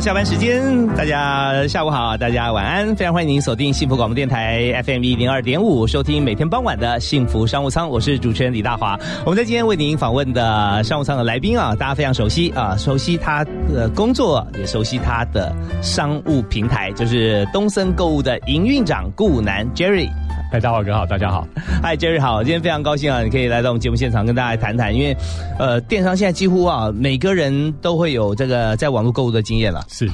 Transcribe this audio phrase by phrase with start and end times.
[0.00, 8.96] 下班时间，大家下午好，大家晚安，非常欢迎您锁定幸福广播电台 FM 一零二点五，收听每天傍晚的幸福商务舱，我是主持人李大华。
[9.24, 20.08] 我们在今天为您访问的商务舱的来宾啊，大家非常熟悉啊，熟悉他的工作，也熟悉他的商务平台，就是东森购物的营运长顾南 Jerry。
[20.50, 21.46] 嗨，大华哥好，大家好。
[21.82, 25.14] 嗨，Jerry 好，今天非常高兴啊，你可以来到我们节目现场跟大家谈谈，因为
[25.58, 29.84] 呃，电商现在几乎啊，每个人都会有这个在网络购物的经验了。
[29.90, 30.10] 是，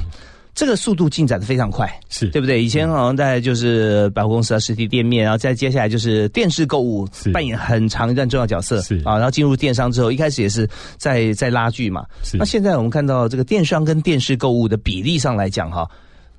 [0.53, 2.61] 这个速度进展的非常快，是对不对？
[2.61, 8.81] 以前好像在就是百货公司啊、实体店面，然后再接下来就是电视购物，扮演很长一段重要角色。
[8.81, 12.03] 是啊，然后进入电商之后，一开始也是在在拉锯嘛。
[12.23, 15.89] 是，那现在我们看到这个电商跟电视购物的比例上来讲，哈。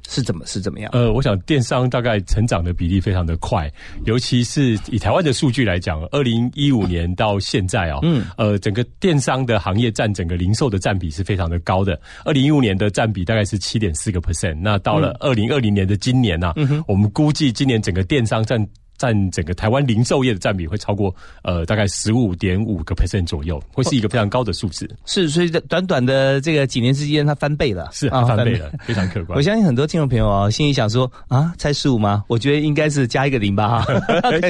[0.09, 0.91] 是怎么是怎么样？
[0.93, 3.71] 呃，我想电商大概成长的比例非常的快，
[4.05, 12.01] 尤其是以台湾的数据来讲，二零一五年到现在啊，嗯，呃，整个电商的行业占整个零售的占比是非常的高的。
[12.25, 16.55] 二零一五年的占比大概是七点四个 percent，那到了二零二零年的今年呢，
[16.87, 18.67] 我们估计今年整个电商占。
[18.97, 24.89] 占整个台湾零售业的占比会超过呃大概十五点五个 percent 左右，会是一个非常高的数字。
[25.05, 29.37] 是，所以短短的这个几年之间，它翻倍了，是啊，翻倍了，非常可观。
[29.37, 32.25] 我相信很多听众朋友啊，心里想说啊，才十五吗？
[32.29, 33.95] 我觉得应该是加一个零吧，哈，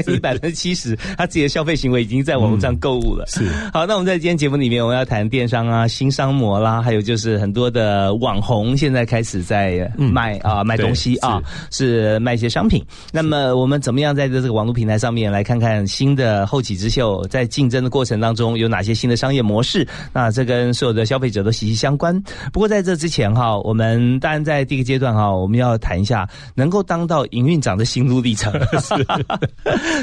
[0.07, 3.25] 一百分之七十，他自己的消费行为已经在网络上购物了。
[3.31, 12.85] 是，好，那我们在今天节目里面，我们要谈电商啊，新商模啦，还有就是很多的网红现在开始在卖啊，卖东西啊，是卖一些商品。
[13.13, 15.17] 那么我们怎么样在在这个网络平台上？
[15.17, 19.89] 面来看看新的后起之秀在竞争的过程当中有哪些新的商业模式？
[20.13, 22.23] 那这跟所有的消费者都息息相关。
[22.53, 28.53] 不过在这之前哈，我们当然在第一个阶段哈，我们要谈一下能够当到营运长的心路历程。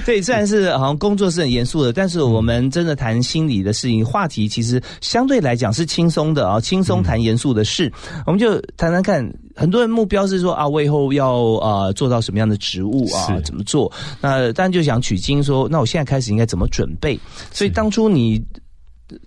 [0.04, 7.92] 对，虽然是好像工作是很严肃的，但是我们真的谈心理的事情，话题其实相对来讲是轻松的啊，轻松谈严肃的事。
[8.26, 9.32] 我们就谈谈看。
[9.56, 13.40] 很多人目标是说啊，我以后要呃做到什么样的职务啊？
[13.46, 13.92] 怎么做？
[14.20, 17.20] 那当然就想取经说，那我现在开始应该怎么准备？
[17.52, 18.44] 所以当初你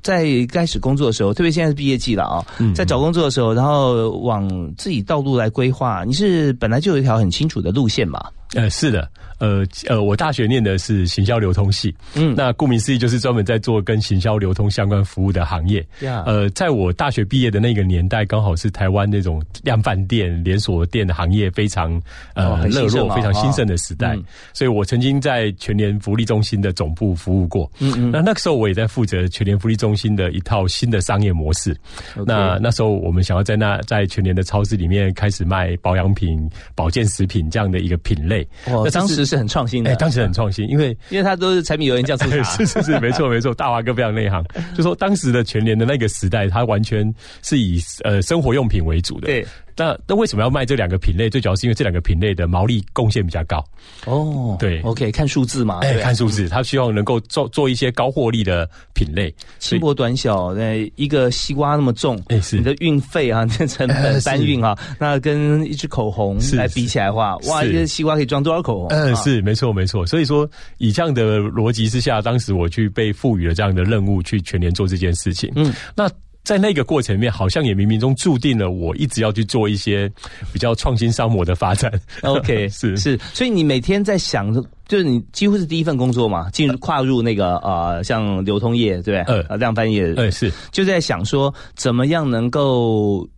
[0.03, 2.44] 在开始工作的时候，特别现在是毕业季了啊，
[2.75, 8.20] 在找工作的时候，然后往自己道路来规划，你是本来就有一条很清楚的路线嘛？
[8.54, 9.09] 呃，是的。
[9.38, 15.87] 呃呃，我大学念的是行销流通系，嗯，那顾名思义就是专门在做跟行销流通相关服务的行业。
[16.00, 22.00] 呃，在我大学毕业的那个年代，刚好是台湾那种量贩店、连锁店的行业非常
[22.32, 24.16] 呃热络、非常兴盛的时代，
[24.54, 27.70] 所以我曾经在全联福利中心的总部服务过。
[27.78, 31.77] 嗯嗯，那那个时候我也在负责全联福利中心的一套新的商业模式。
[32.25, 38.47] 那那时候我们想要在那在全年的超市里面开始卖保养品、保健食品这样的一个品类。
[38.65, 39.26] 那当时。
[39.26, 44.44] 是很创新的，哎当时很创新，因为 因为它都是柴米油盐酱醋茶， 是是是，没错没错，大华哥非常内行，
[44.76, 47.12] 就说当时的全年的那个时代，它完全
[47.43, 49.26] 是以呃生活用品为主的。
[49.26, 49.44] 对。
[49.76, 51.28] 那那为什么要卖这两个品类？
[51.28, 53.62] 最主要是因为这两个品类的毛利贡献比较高。
[54.06, 60.54] 哦，对，OK，看数字嘛，哎，看数字，他希望能够做做一些高获利的品类，轻薄短小。
[60.54, 68.88] 那一个西瓜那么重，哎，是你的运费啊，这成本 搬运啊，那跟一支口红来比起来的话，哇，一个西瓜可以装多少口红？
[68.88, 70.06] 嗯，是没错没错。
[70.06, 70.48] 所以说，
[70.78, 75.53] 以这样的逻辑之下，当时我去被赋予了这样的任务，去全年做这件事情。
[75.54, 76.10] 嗯，那。
[76.46, 80.08] 在那个过程里面，好像也冥冥中注定了我一直要去做一些
[80.52, 81.92] 比较创新商模的发展。
[82.22, 89.42] OK， 是是，所以你每天在想着，就是你几乎是第一份工作嘛，进入跨入那个呃，像流通业，对不对？
[89.48, 93.28] 呃，量贩业，呃，是就在想说，怎么样能够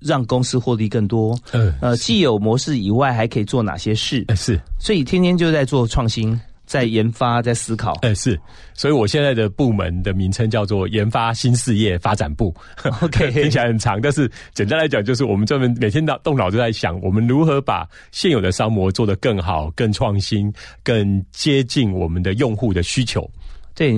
[0.00, 1.38] 让公司获利更多？
[1.52, 4.26] 呃呃，既有模式以外，还可以做哪些事？
[4.34, 6.36] 是，所以天天就在做创新。
[6.66, 7.92] 在研发，在思考。
[8.02, 8.38] 哎，是，
[8.74, 12.54] 所以我现在的部门的名称叫做研发新事业发展部。
[13.00, 20.52] OK， 听起来很长，但是简单来讲，就是我们专门每天脑动脑都在想，我们如何把现有的商模做得更好、更创新、
[20.82, 23.30] 更接近我们的用户的需求。
[23.76, 23.94] 对，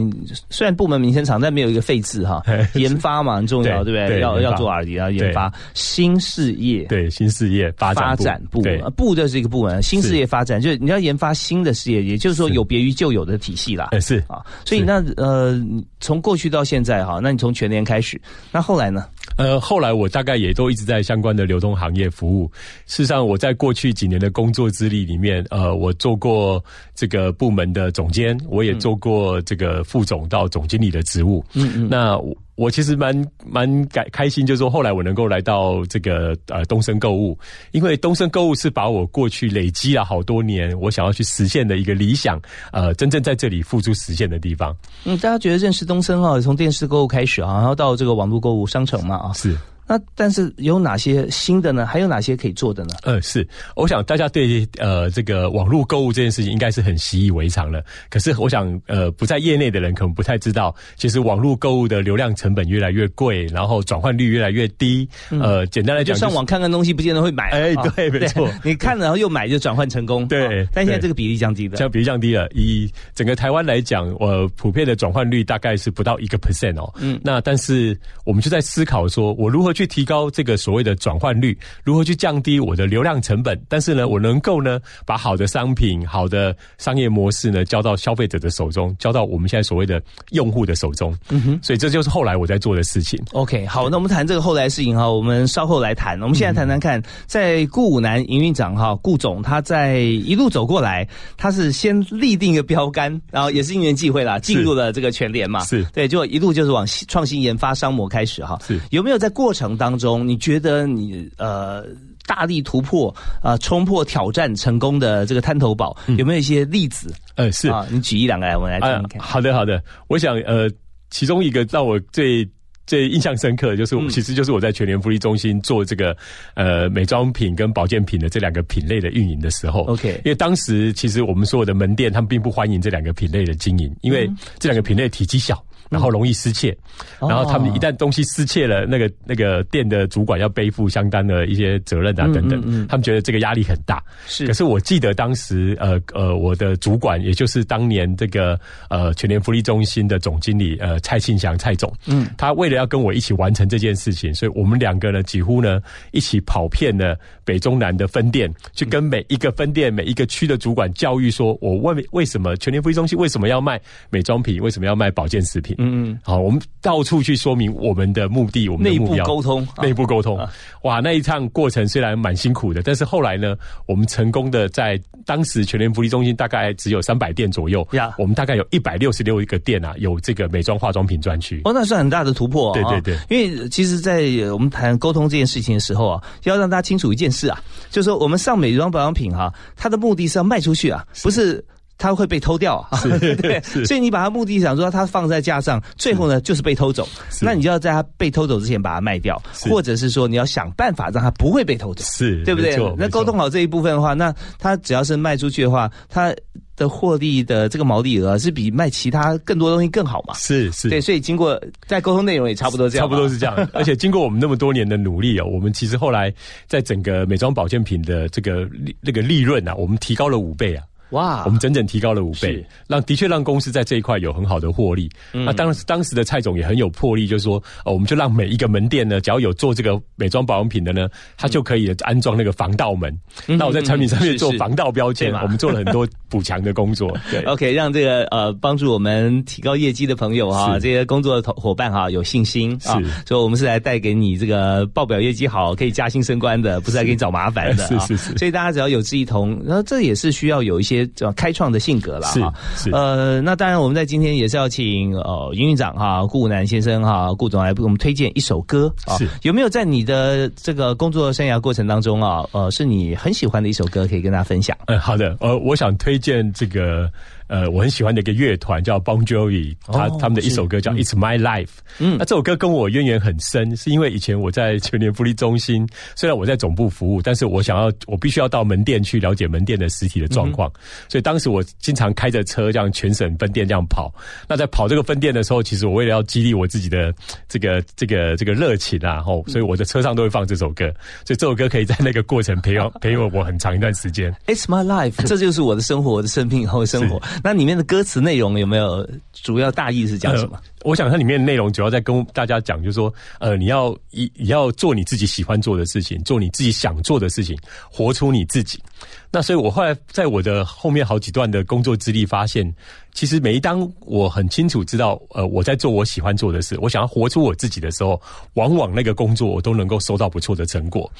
[0.50, 2.42] 虽然部门名称长，但没有一个废字哈。
[2.74, 4.20] 研发嘛很重要，对不对？
[4.20, 8.60] 要要做 R D 要研发新事业，对新事业发展部，
[8.96, 13.90] 部这是一个部门，新事业发展就是你要研发新的事业，也就是说有别于旧有的体系啦。
[14.00, 14.18] 是。
[14.26, 15.58] 啊，所以那呃，
[16.00, 18.20] 从过去到现在哈，那你从全年开始，
[18.50, 19.06] 那后来呢？
[19.38, 22.50] 呃，后来我大概也都一直在相关的流通行业服务。
[22.86, 26.62] 事实上，我在过去几年的工作资历里面，呃，我做过
[26.94, 31.42] 这个部门的总监，我也做过这个副总到总经理的职务。
[31.54, 32.20] 嗯嗯，那。
[32.58, 33.14] 我其实蛮
[33.46, 37.38] 蛮感开心，就是说后来我能够来到这个呃东升购物，
[37.70, 42.40] 因为东升购物是把我过去累积了好多年我想要去实现的一个理想，
[42.72, 44.76] 呃，真正在这里付诸实现的地方。
[45.04, 49.56] 嗯，大家觉得认识东升啊，从电视购物开始啊，然后到这个网络购物商城嘛啊，是。
[49.88, 51.86] 那但是有哪些新的呢？
[51.86, 52.94] 还有哪些可以做的呢？
[53.02, 57.82] 呃，是，我想大家对呃这个网络购物这件事情应该是很习以为常了。
[58.10, 65.08] 可是我想呃不在业内的人可能不太知道，其实网络购物的流量成本越来越贵，然后转换率越来越低。
[65.30, 67.50] 呃，简单来讲，上网看看东西不见得会买。
[67.50, 70.28] 哎， 对，没错，你看了然后又买就转换成功。
[70.28, 72.46] 对，但现在这个比例降低了，这样比例降低了。
[72.52, 76.92] 以整个台湾来讲，呃，普遍的转换率大概是不到一个 percent 哦。
[77.00, 80.58] 嗯，那但是我们就在思考说，我如何去提高这个。
[80.58, 83.56] 所谓的转换率，如何去降低我的流量成本？
[83.68, 90.02] 但是呢，我能够呢，把好的商品、好的商业模式呢，交到消费者的手中，交到我们现在所谓的
[90.32, 91.16] 用户的手中。
[91.30, 93.22] 嗯哼，所以这就是后来我在做的事情。
[93.32, 96.20] OK，好，那我们谈这个后来事情哈，我们稍后来谈。
[96.20, 105.60] 我们现在谈谈看，在顾武南营运长哈，顾总他在一路走过来，他是先立定一个标杆，然后也是因缘际会啦，进入了这个全联嘛。
[105.60, 108.58] 是对，就一路就是往创新研发商模开始哈。
[108.66, 110.38] 是有没有在过程当中你？
[110.38, 111.84] 觉得你呃
[112.24, 117.12] 大力突破啊冲破挑战成功的这个滩头堡有没有一些例子？
[117.34, 119.20] 呃是啊，你举一两个来，我们来听看。
[119.20, 120.70] 好的好的，我想呃
[121.10, 122.48] 其中一个让我最
[122.86, 126.16] 最印象深刻的就是，其实就是我在全联福利中心做这个
[126.54, 135.62] 呃美妆品跟保健品的这两个品类的运营的时候，OK，因为当时其实我们所有的门店他们并不欢迎这两个品类的经营，因为这两个品类体积小。
[135.90, 136.76] 然后容易失窃，
[137.20, 144.02] 然后他们一旦东西失窃了，那个那个店的主管要背负相当的一些责任啊等等，他们觉得这个压力很大。
[144.26, 148.58] 是，可是我记得当时呃呃我的主管，也就是当年这个
[148.90, 155.80] 呃全联福利中心的总经理呃蔡庆祥蔡总，嗯，他为了要跟我一起完成这件事情，所以我们两个呢几乎呢
[156.12, 165.67] 一起跑遍了北中南的分店，去跟每一个分店每一个区的主管教育说，我问为什么全联福利中心为什么要卖美妆品，为什么要卖保健食品。
[165.78, 170.38] 嗯嗯，好，我们到处去说明我们的目的，我们的目标，沟通，内部沟通。
[170.82, 173.56] 哇，那一趟过程虽然蛮辛苦的，但是后来呢，
[173.86, 181.60] 我们成功的在当时全联福利中心大概只有三百店左右，呀，我们大概有一百六十六个店啊，有这个美妆化妆品专区。
[181.64, 182.72] 哦，那是很大的突破。
[182.72, 184.22] 对对对，因为其实，在
[184.52, 187.60] 我们谈沟通这件事情的时候啊，要让大家清楚一件事啊，
[187.90, 191.64] 就是说我们上美妆保养品哈，它的目的是要卖出去啊，不是。
[191.98, 193.00] 它会被偷掉啊，
[193.42, 197.06] 对，所以你把它目的想说它放在架上，最后呢就是被偷走，
[197.42, 202.76] 那你就要在它被偷走之前把它卖掉，或者是说你要想办法让它不会被偷走，是对不对？
[202.96, 206.32] 那沟通好这一部分的话，那它只要是卖出去的话，它
[206.76, 210.34] 的获利的这个毛利额是比卖其他更多东西更好嘛？
[210.34, 213.68] 是是，对，所以经过在沟通内容也差不多这样，差不多是这样。
[213.72, 216.32] 而且经过我们那么多年的努力啊，我们其实后来
[216.68, 218.68] 在整个美妆保健品的这个
[219.00, 220.84] 那个利润啊，我们提高了五倍啊。
[221.10, 225.08] 哇，我们整整提高了五倍，让的确让公司在这一块有很好的获利。
[225.32, 233.16] 那当时当时的蔡总也很有魄力，就是说，哦，我们就让每一个门店呢，只要有做这个美妆保养品的呢，他就可以安装那个防盗门。
[233.46, 237.10] 那我在产品上面做防盗标签，我们做了很多补强的工作。
[237.30, 243.00] 对， OK，让这个呃帮助我们提高业绩的朋友啊，这些工作的伙伴哈有信心啊。
[243.26, 247.86] 所以，我们是来带给你这个报表业绩好，可以加薪升官的，不是来给你找麻烦的。
[247.88, 248.36] 是是是。
[248.36, 250.97] 所以大家只要有志一同，然后这也是需要有一些。
[251.08, 252.52] 叫开创的性格了哈，
[252.92, 264.76] 呃，那当然我们在今天也是要请呃营运长哈顾南先生哈顾总来给我们推荐一首歌啊，有没有在你的这个工作生涯过程当中啊，呃，是你很喜欢的一首歌可以跟大家分享？
[264.86, 267.10] 嗯，好的，呃，我想推荐这个。
[267.48, 271.70] 呃，我很喜欢的一个乐团叫 Bon Jovi，他他们的一首歌叫 It's My Life。
[271.98, 280.70] 嗯，那这首歌跟我渊源很深，是因为以前我在全年福利中心，虽然我在总部服务，但是我想要我必须要到门店去了解门店的实体的状况，
[281.08, 284.12] 所以当时我经常开着车这样全省分店这样跑。
[284.46, 287.14] 那在跑这个分店的时候，其实我为了要激励我自己的
[287.48, 290.92] 这个这个这个热情啊，吼，所以我的车上都会放这首歌，
[291.24, 294.30] 所以这首歌可以在那个过程陪我陪我我很长一段时间。
[294.46, 297.20] It's My Life，这就是我的生活，我的生命和生活。
[297.42, 300.58] 那里面的歌词内容有没有主要大意是讲什么？
[300.84, 307.56] 我想它里面内容主要在跟大家讲，就是说，呃，你要一你要做你自己喜欢做的事情，做你自己想做的事情，
[307.90, 308.82] 活出你自己。
[309.30, 312.72] 那所以我后来在我的后面好几段的工作资历发现，
[313.12, 318.20] 其实每一当我很清楚知道，呃，我在做我喜欢做的事，我想要活出我自己的时候，
[318.54, 321.10] 往往那个工作我都能够收到不错的成果。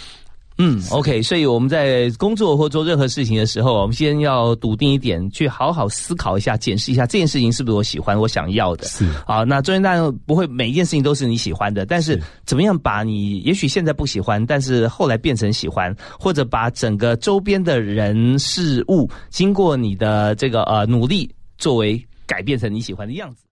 [0.61, 8.85] 嗯，OK，所以我们在工作或做任何事情的时候，我们先要笃定一点，去好好思考一下，检视一下这件事情是不是我喜欢、我想要的。
[8.87, 23.45] 是啊，那中间当然不会每一件事情都是你喜欢的，但是怎么样把你也许现在不喜欢，但是后来变成喜欢，或者把整个周边的人事物经过你的这个呃努力，作为改变成你喜欢的样子。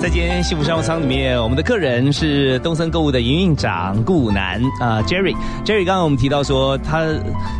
[0.00, 5.36] 在今天幸福商务舱里面，我们的客人是东森购物的营运长顾南啊，Jerry。
[5.62, 7.04] Jerry 刚刚我们提到说，他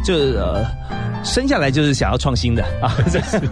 [0.02, 0.64] 就呃。
[1.22, 2.88] 生下来就是想要创新的啊，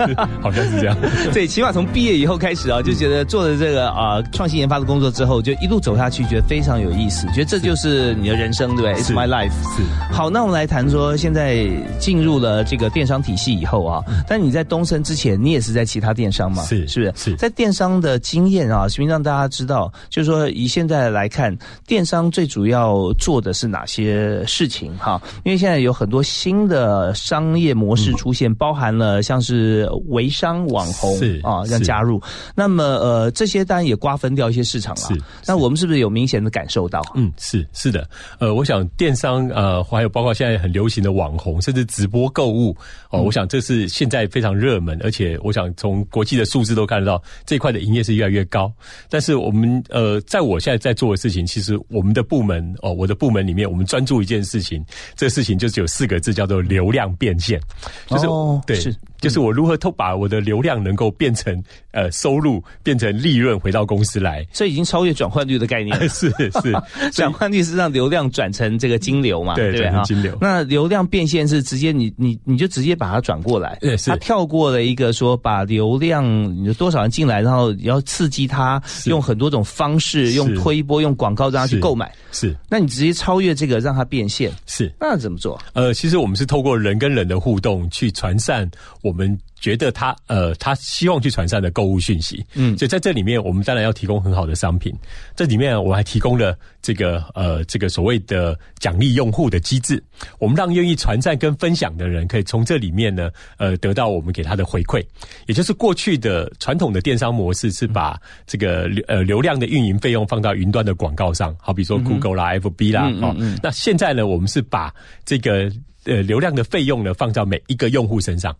[0.40, 0.96] 好像是这样。
[1.34, 9.52] 对，起码从毕业以后开始啊，就觉得做了这个啊创新研发的工作之后，就一路走下去，觉得非常有意思，觉得这就是你的人生，对不对？It's my life。
[9.76, 9.82] 是。
[10.10, 11.66] 好，那我们来谈说，现在
[12.00, 16.62] 进入了这个电商体系以后啊，但你在东森之前，你也是在其他电商嘛？
[16.62, 17.32] 是，是不是？
[17.32, 21.56] 是在电商的经验啊，是让大家知道，就是说以现在来看，
[21.86, 25.20] 电商最主要做的是哪些事情哈？
[25.44, 27.48] 因为现在有很多新的商。
[27.58, 32.20] 业模式出现，包含了像是微商、网红啊要加入，
[32.54, 35.00] 那么呃这些当然也瓜分掉一些市场了。
[35.00, 37.00] 是，那我们是不是有明显的感受到？
[37.14, 38.06] 嗯，是是的，
[38.38, 42.76] 呃，我想电商呃还有包括现在很流行的网红，甚至直播购物
[43.10, 48.67] 哦，我想这是现在非常热门，而且我想从国际的数字都看得到这一块的营业是越来越高。
[49.08, 54.84] 但是我们呃在我现在在做的事情，其实我们的部门哦，我的部门里面我们专注一件事情，
[55.16, 57.60] 这个事情就只有四个字，叫做流量变现。
[58.06, 58.26] 就是
[58.66, 58.96] 对。
[59.20, 61.60] 就是我如何偷把我的流量能够变成
[61.90, 65.98] 呃收入，变成利润回到公司来，所以已经超越转换率的概念。
[66.08, 66.30] 是
[66.62, 66.72] 是，
[67.10, 69.56] 转换率是让流量转成这个金流嘛？
[69.56, 70.38] 对对金流。
[70.40, 74.08] 那流量变现是直接你你你就直接把它转过来，对，是。
[74.08, 76.24] 他跳过了一个说把流量
[76.62, 82.12] 有多少人进来，然后要刺激他用很多种方式，用推波、用广告让他去购买。
[82.32, 82.56] 是。
[82.68, 84.52] 那你直接超越这个，让他变现。
[84.66, 84.92] 是。
[84.98, 85.60] 那怎么做？
[85.74, 88.68] 呃，其实我们是透过人跟人的互动去传散
[89.02, 89.38] 我们。
[89.60, 94.94] 觉得他呃，他希望去传散的购物讯息，嗯，所以在这里面，我们当然要提供很好的商品。
[95.34, 100.02] 这里面我还提供了这个呃，这个所谓的奖励用户的机制。
[100.38, 105.04] 我们让愿意传赞跟分享的人，可以从这里面呢，呃，得到我们给他的回馈。
[105.46, 115.70] 也就是过去的传统的电商模式是把这个流呃流量的运营费用放到云端的广告上，好比说 Google 啦、FB 啦，哦，那现在呢，我们是把这个
[116.04, 118.54] 呃流量的费用呢放到每一个用户身上。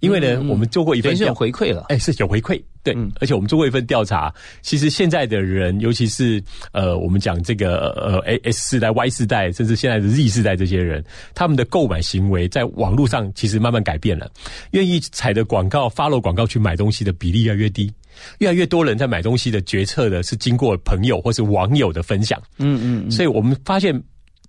[0.00, 11.02] 因为呢，我们做过一份有回馈了，哎，是有回馈，对，而且我们做过一份调查，其实现在的人，尤其是呃，我们讲这个呃，S 世代、Y 世代，甚至现在的 Z 世代这些人，
[11.34, 14.30] 他们的购买行为在网络上其实慢慢改变了，
[14.72, 17.90] 愿意踩着广告、follow 广告去买东西的比例越来越低，
[18.38, 23.98] 越来越多人在买东西的决策的是经过朋友或是网友的分享，嗯嗯，所以我们发现。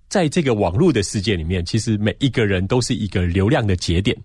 [0.09, 4.15] 在这个网络的世界里面，其实每一个人都是一个流量的节点。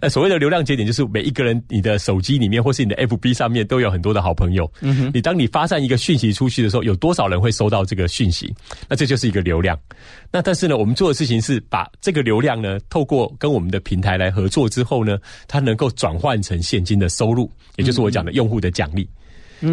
[0.00, 4.70] 呃，所谓的流量节点，就是每一个人你的手机里面或是你的 FB 上面都有很多的好朋友。
[4.80, 8.54] 嗯哼，你当你发散一个讯息出去的时候，有多少人会收到这个讯息？
[8.88, 9.78] 那这就是一个流量。
[10.30, 15.18] 那但是呢，我们做的事情是把这个流量呢，透过跟我们的平台来合作之后呢，
[15.48, 19.08] 它能够转换成现金的收入，也就是我讲的用户的奖励。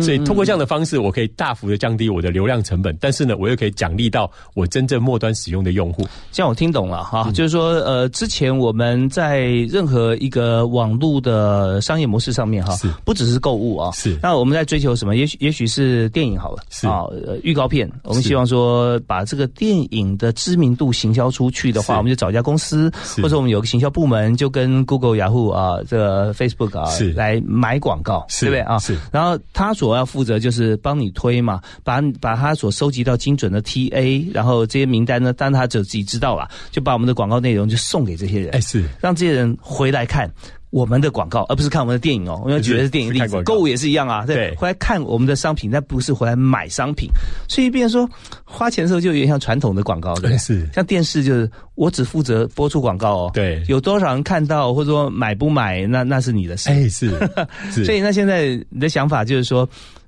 [0.01, 6.06] 所以通过这样的方式，我可以大幅的降低我的流量成本，但是呢，我又可以奖励到我真正末端使用的用户。
[6.32, 12.89] 这样我听懂了哈，就是说，呃，之前我们在任何一个网络的商业模式上面哈，是。
[13.06, 14.17] 不只是购物啊，是。
[14.22, 15.15] 那我们在追求什么？
[15.15, 16.86] 也许也许是电影好了，是。
[16.86, 17.06] 啊，
[17.41, 22.91] 预告片，我们希望说把这个电影的知名度行销出去的话，我们就找一家公司，
[23.22, 27.13] 或者我们有个行销部门，就跟 Google、雅虎啊，这个 Facebook 啊，是。
[27.13, 28.60] 来买广告，对不对？
[28.60, 28.77] 啊？
[28.79, 29.74] 是，然后他。
[29.77, 38.84] 所要负责就是帮你推嘛，把把他所收集到精准的 TA，然后这些名单呢，当他只自己知道了，就把我们的广告内容就送给这些人，哎，是。
[39.00, 40.27] 让这些人回来看
[40.69, 42.41] 我们的广告，而不是看我们的电影哦。
[42.43, 47.09] 我们举的是电影例子，购物也是一样啊，对，回来看我们的商品，但不是回来买商品。
[47.47, 48.09] 所以，变说
[48.43, 57.09] 花钱的时候就有点像传统的广告，对，是像电视就是我只负责播出广告哦，对，有多少人看到或者说买不买，那那是你的事，哎， 是，
[57.86, 59.67] 所以那现在你的想法就是说。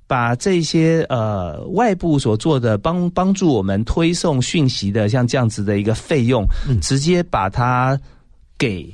[0.10, 6.44] 把这些呃外部所做的帮帮助我们推送讯息的像这样子的一个费用，
[6.82, 7.96] 直接把它
[8.58, 8.92] 给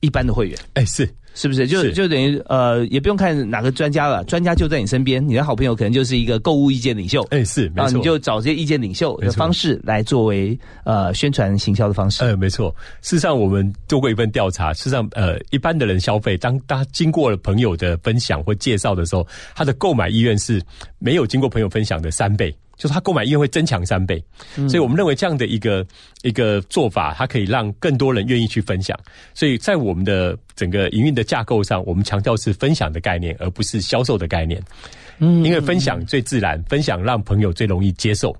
[0.00, 0.58] 一般的会员。
[0.74, 1.08] 哎，是。
[1.34, 7.22] 是不是就就等于呃，也不用看哪个专家了，专家就在你身边，你的好朋友可能就是一个购物意见领袖。
[7.30, 12.24] 哎，是，然后你就找这些意见领袖的方式来作为呃宣传行销的方式。
[12.24, 12.74] 呃，没错。
[13.02, 19.24] 事实上，我们做过一份调查，事实上，呃，一般的人消费，当他经过了朋友的分享或介绍的时候，
[19.54, 20.60] 他的购买意愿是
[20.98, 22.52] 没有经过朋友分享的三倍。
[22.78, 24.22] 就是他购买意愿会增强三倍，
[24.54, 25.84] 所以我们认为这样的一个
[26.22, 28.98] 一个做法，它可以让更多人愿意去分享。
[29.34, 34.62] 所以在我们的整个营运的架构上，我们强调是分享的概念，而不是销售的概念。
[35.18, 38.34] 嗯，因为分享最自然，分享让朋友最容易接受。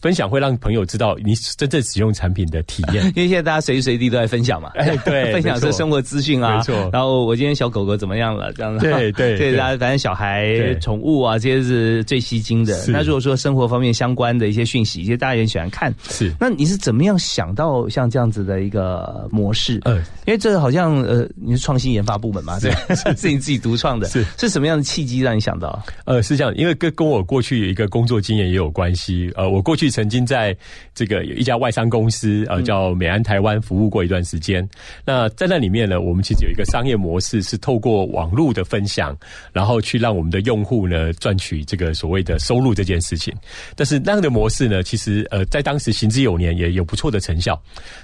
[0.00, 6.90] 分享会让朋友知道你真正使用产品的体验， 因为现在大家随时随地都在分享嘛，哎，对， 分享是生活资讯啊，没错。
[6.92, 8.52] 然后我今天小狗狗怎么样了？
[8.54, 12.84] 这样子，对 对，对大家反正小孩、宠物啊，这些是最吸睛的。
[12.88, 15.94] 那如果说生活方面相关的一些讯息，其实大家也喜欢看。
[16.08, 19.80] 是，那你是怎么样想到像这样子的一个模式？
[19.84, 22.72] 嗯，因为这个好像呃，你是创新研发部门嘛，对，
[23.14, 25.80] 是你自己独创的，是是什么样的契机让你想到？
[26.06, 29.32] 呃，是这样，因为跟跟我过去有一个工作经验也有关系。
[29.34, 30.56] 呃，我过去曾经在
[30.94, 34.66] 这个有一家外商公司，呃，叫美安台湾服务过一段时间。
[35.04, 39.16] 那在那里面呢，我们其实有一个商业模式，是透过网络的分享，
[39.52, 43.34] 然后去让我们的用户呢赚取这个所谓的收入这件事情。
[43.74, 47.60] 但是那样的模式呢，其实呃，在当时行之有年，也有不错的成效。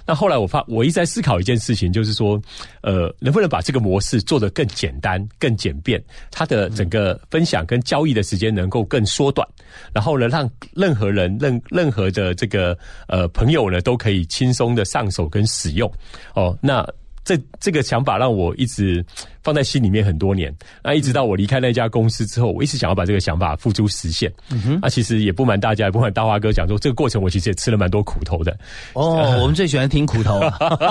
[0.06, 2.40] 那后来我发，我一直在思考一件事情，就是说，
[2.82, 9.46] 呃，能不能把这个模式做得更简单、更简便，它的整个分享跟交易的时间能够更缩短，
[9.92, 12.76] 然后呢，让任何人、任任何的这个
[13.08, 15.90] 呃，朋友呢都可以轻松的上手跟使用
[16.34, 16.56] 哦。
[16.60, 16.86] 那
[17.24, 19.04] 这这个想法让我一直
[19.42, 20.54] 放在心里面很多年。
[20.82, 24.32] 那一直到我离开那家公司之后，我一直想要把这个想法付诸实现。
[24.50, 28.56] 嗯哼，那其实也不瞒大家，也不瞒大华哥讲说，这个过程我其实也吃了蛮多苦头的。
[28.94, 30.40] 哦， 我们最喜欢听苦头，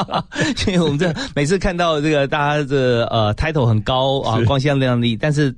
[0.68, 5.56] 因为我们这每次看到这个大家的呃 title 很高啊，光鲜亮丽，但是。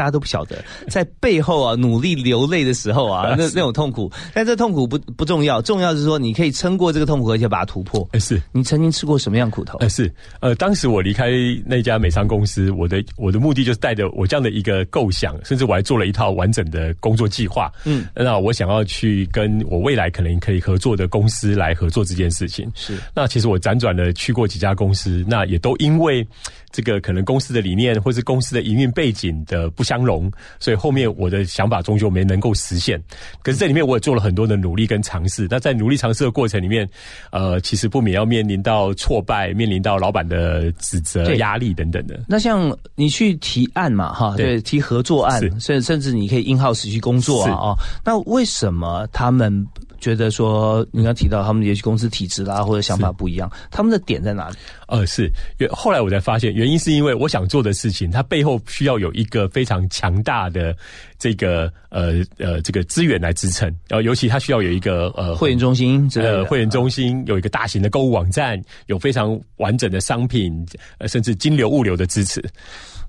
[0.00, 0.56] 大家都不晓得，
[0.88, 8.08] 在背后啊努力流泪的时候啊， 那那种痛苦，但这痛苦不不重要，重要是说你可以撑过这个痛苦，而且把它突破。
[8.12, 9.76] 哎，是你曾经吃过什么样苦头？
[9.80, 11.28] 哎，是呃，当时我离开
[11.66, 17.70] 那家美商公司，我的我的目的就是带着我这样的一个构想，甚至我还做了一套完整的工作计划。
[17.84, 22.66] 嗯，那我想要去跟我未来可能可以合作的公司来合作这件事情。
[22.74, 26.26] 是，那其实我辗转的去过几家公司，那也都因为。
[26.72, 33.02] 这个可能公司的理念或是公司的营运背景的不相容，所以后面我的想法终究没能够实现。
[33.42, 35.46] 可是这里面我也做了很多的努力跟尝试。
[35.50, 36.88] 那在努力尝试的过程里面，
[37.32, 42.20] 呃，其实不免要面临到挫败，面临到老板的指责、压力等等的。
[42.28, 49.66] 那像你去提案嘛，哈，对，提合作案，甚甚至你可以 in house 去工作啊，哦，那为什么他们？
[50.00, 54.56] 觉得说，你刚提到他们也许公司体制啦，或者想法不一样，他们的点在哪里？
[54.88, 55.30] 呃，是，
[55.70, 60.74] 后来我才发现，原因是因为我想做的事情，它背后需要有一个非常强大的
[61.18, 70.66] 这个呃呃这个资源来支撑，然后尤其它需要有一个呃 会员中心，呃会员中心有一个大型的购物网站，有非常完整的商品，
[70.98, 72.42] 呃甚至金流物流的支持。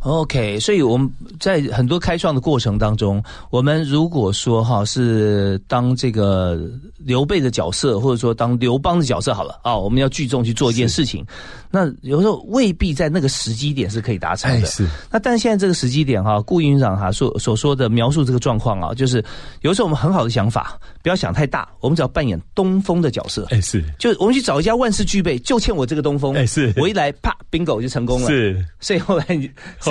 [0.01, 1.07] OK，所以我们
[1.39, 6.59] 在很多开创的过程当中，我们如果说哈是当这个
[6.97, 11.23] 刘备的角色，或者说当刘邦的角色好了啊，我们要聚众去做一件事情，
[11.69, 14.65] 那有时候未必在那个时机点是可以达成的。
[14.65, 19.23] 是，那但现在这个时机点哈，顾营长哈所所说的描述这个状况啊，就是
[19.61, 23.45] 有时候我们很好的想法，不要想太大，我们只要扮演东风的角色。
[23.51, 26.33] 哎，是，就我们去找一家万事俱备，就欠我这个东风。
[26.33, 28.27] 哎，是，我一来啪，bingo 就成功了。
[28.27, 29.25] 是，所以后来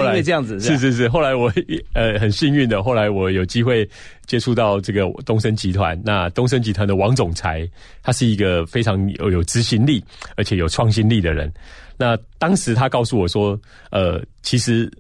[0.02, 0.08] 你。
[0.08, 1.52] 因为这样子是是是，后来我
[1.94, 3.88] 呃很幸运的，后来我有机会
[4.26, 6.00] 接触到这个东升集团。
[6.04, 7.68] 那东升集团的王总裁，
[8.02, 10.02] 他是一个非常有有执行力
[10.36, 11.52] 而且有创新力的人。
[11.96, 13.58] 那当时他告诉我说，
[13.90, 14.90] 呃，其实。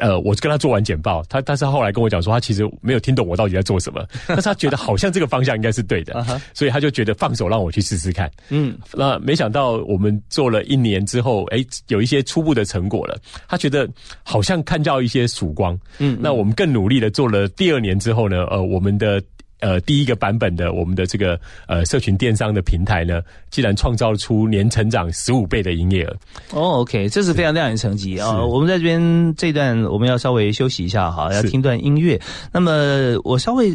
[0.00, 8.30] 呃，我跟他做完简报，他但是后来跟我讲说，他其实没有听懂我到底在做什么， 但是他觉得好像这个方向应该是对的，所以他就觉得放手让我去试试看。
[8.48, 13.88] 嗯，那没想到我们做了一年之后，哎，有一些初步的成果了，他觉得
[14.22, 15.78] 好像看到一些曙光。
[15.98, 19.22] 嗯，那我们更努力的做了第二年之后呢，呃，我们的。
[19.60, 23.20] 呃，第一个版本的我们的这个呃社群电商的平台呢，
[23.50, 26.16] 竟然创造出年成长十五倍的营业额。
[26.52, 28.44] 哦，OK，这是非常亮眼的成绩啊！
[28.44, 32.20] 我们在这边这段我们要稍微休息一下哈，要听段音乐。
[32.52, 33.70] 那么我稍微。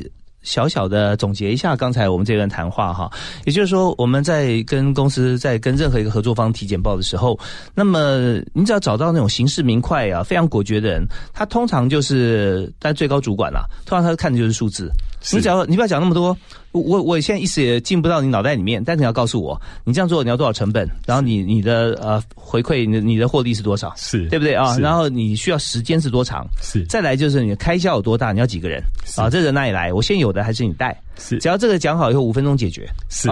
[0.45, 3.11] 小小的总结一下刚才我们这段谈话哈，
[3.43, 7.37] 也就是说我们在跟公司在跟任何一个合作方体检报的时候，
[7.73, 14.89] 那么你只要找到那种行事明快啊、非常果决的人，他通常就是在最高主管啦，通常他看的就是数字。
[15.33, 16.37] 你只要你不要讲那么多，
[16.71, 24.77] 我我现在一时也进不到你脑袋里面，但是你要告诉我，你这样做你要多少成本，然后你你的呃回馈你你的获利是多少，是对不对啊？
[24.77, 28.79] 然后你需要时间是多长，是再来就是你的开销有多大，你要几个人
[29.17, 29.27] 啊？
[29.27, 29.91] 这人哪里来？
[29.91, 30.95] 我先有的还是你带？
[31.17, 32.87] 是，只要这个讲好以后，五分钟解决。
[33.09, 33.29] 是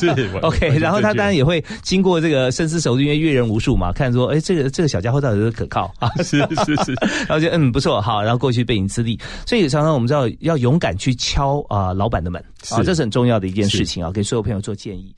[0.00, 0.08] 是，
[0.42, 0.78] OK。
[0.78, 6.10] 然后他当然也会经过这个深思熟虑，因为阅人无数嘛，看说，哎，这个这个小家伙到底是可靠 啊？
[6.24, 6.94] 是是是，
[7.28, 15.14] 然后就嗯不错好，然后过去背影资历，所以常常我们知道要勇敢去敲啊老板的门啊，这是很重要的一件事情啊，给所有朋友做建议。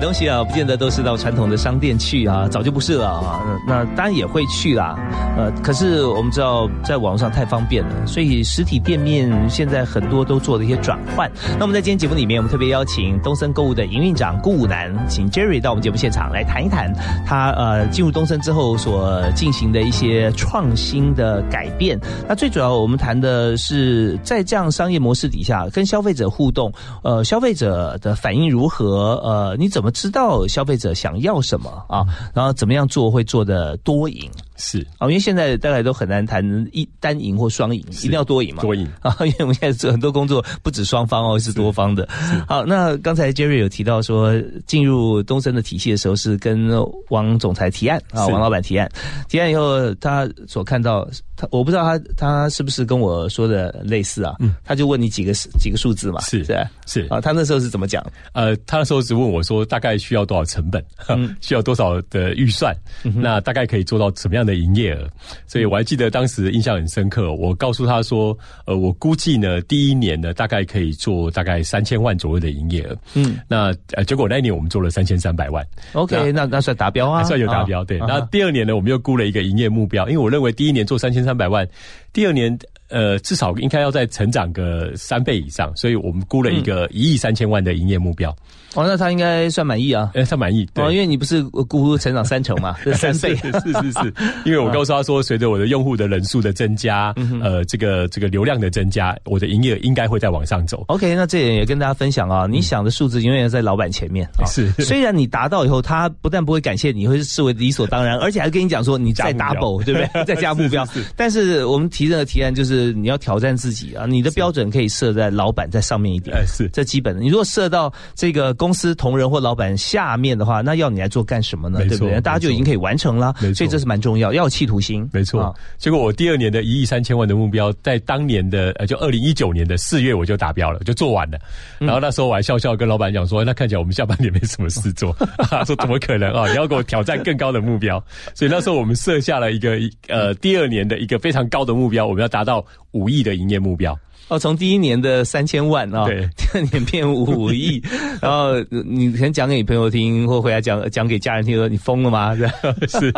[0.00, 3.40] 东西啊，不见得都是到传统的商店去啊，早就不是了啊。
[3.66, 4.96] 那当然也会去啦，
[5.36, 11.30] 呃，可是我们知道在网络上太方便了，所以实体店面现在很多都做了一些转换。
[11.58, 16.90] 那我们在今天节目里面，我们特别邀请东森购物的营运长顾武南，请 Jerry 到我们节目现场来谈一谈
[17.26, 22.00] 他呃进入东森之后所进行的一些创新的改变。
[22.26, 29.20] 那最主要我们谈的是在这样商业模式底下跟消费者互动，呃，消费者的反应如何？
[29.22, 29.56] 呃。
[29.60, 32.04] 你怎么知道消费者想要什么啊？
[32.34, 34.30] 然后怎么样做会做的多赢？
[34.60, 38.62] 是啊，因为现在大概都很难谈一单赢或双赢，一定要多赢嘛。
[38.62, 42.06] 多赢啊， 因为我们现在做很多工作不止双方哦，是多方的。
[42.46, 44.32] 好，那刚才 Jerry 有提到说，
[44.66, 46.70] 进入东森的体系的时候是跟
[47.08, 48.90] 王总裁提案啊，王老板提案，
[49.28, 54.34] 提案以后他所看到，他我不知道他他是不是跟我说的类似啊？
[54.40, 56.20] 嗯，他就问你几个几个数字嘛？
[56.20, 58.04] 是是是啊，他那时候是怎么讲？
[58.34, 60.84] 呃，他那时候只问我说，大概需要多少成本，
[61.40, 65.08] 需要多少的预算，那大概可以做到什么样的营业额？
[65.46, 67.32] 所以我还记得当时印象很深刻。
[67.34, 68.36] 我告诉他说
[68.66, 75.66] ：“呃，我估计呢，第一年呢，大概可以做大概三千万左右的营业额。”嗯，那呃，结果那一年我们做了三千三百万。
[75.92, 77.84] OK，那那算达标啊，算有达标。
[77.84, 81.66] 对，那第二年呢，我们又估了一个营业目标，因为我认为第一年做三千三百万，
[82.12, 82.58] 第二年。
[82.90, 88.34] 呃，至少应该要再成长个三倍以上，所以我们估了一个一亿三千万的营业目标。
[88.74, 90.12] 哦，那他应该算满意啊？
[90.14, 90.68] 哎，他满意。
[90.76, 93.34] 哦，因为你不是估成长三成嘛， 三倍。
[93.34, 100.84] 是是是，因为我告诉他说，随着我的用户的人数的增加，呃，这个这个流量的增加，我的营业应该会再往上走。
[100.86, 104.46] OK，那这点也跟大家分享啊，你想的数字永远在老板前面啊。
[104.46, 110.08] 是，虽然你达到以后，他不但不会感谢你，会视为理所当然，而且还跟你讲说你再 double，对不对？
[110.24, 110.86] 再加目标。
[111.16, 113.50] 但是我们提这个提案就是你要挑战。
[113.60, 117.20] 自己啊，你的标准可以设在老板在上面一点，哎，是这基本的。
[117.20, 121.80] 你如果设到这个公司同仁或老板下面的话，那要你来做干什么呢？
[121.80, 122.20] 对不对？
[122.20, 125.06] 大家就已经可以完成了，所以这是蛮重要，要有企图心。
[125.12, 125.54] 没错。
[125.78, 131.38] 结果我第二年的一亿三千万的目标，在当年的呃，就二零一九年的四月我就达标了，就做完了。
[131.80, 135.12] 然后那时候我还笑笑跟老板讲说：“那看起来我们下半年没什么事做。
[135.50, 136.48] ”他说：“怎么可能啊？
[136.48, 138.02] 你要给我挑战更高的目标。”
[138.34, 139.76] 所以那时候我们设下了一个
[140.08, 143.98] 呃第二年的一个非常高的目标，我们要达到五亿的营业目标。
[144.30, 146.06] 哦，从第一年的三千万啊，
[146.38, 147.82] 第二年变五亿，
[148.22, 148.54] 然后
[148.86, 152.36] 你先讲给你朋友听，或回来讲讲给家人听，说你疯了吗？
[152.88, 153.12] 是，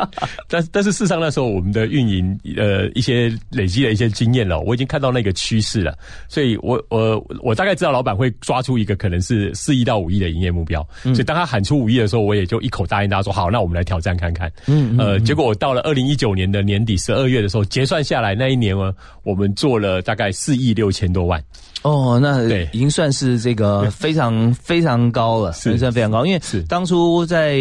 [0.48, 5.94] 但但是事实上那时候我们的运营呃一些累积的一些经验了，我已经看到那个趋势了，
[6.29, 14.51] 所以我我我大概知道老板会抓出一个可能是四亿到五亿的营业目标，所以当他喊出五亿的时候，我也就一口答应他说好，那我们来挑战看看。
[14.66, 18.94] 嗯，呃，结果我到了二零一九年的年底十二月的时候，结算下来那一年呢，
[19.25, 21.02] 我们做了大概四亿六千。
[21.03, 21.43] 千多万
[21.83, 26.25] 哦，那已经算是这个非常非常高了，算非常高。
[26.25, 27.59] 因为当初在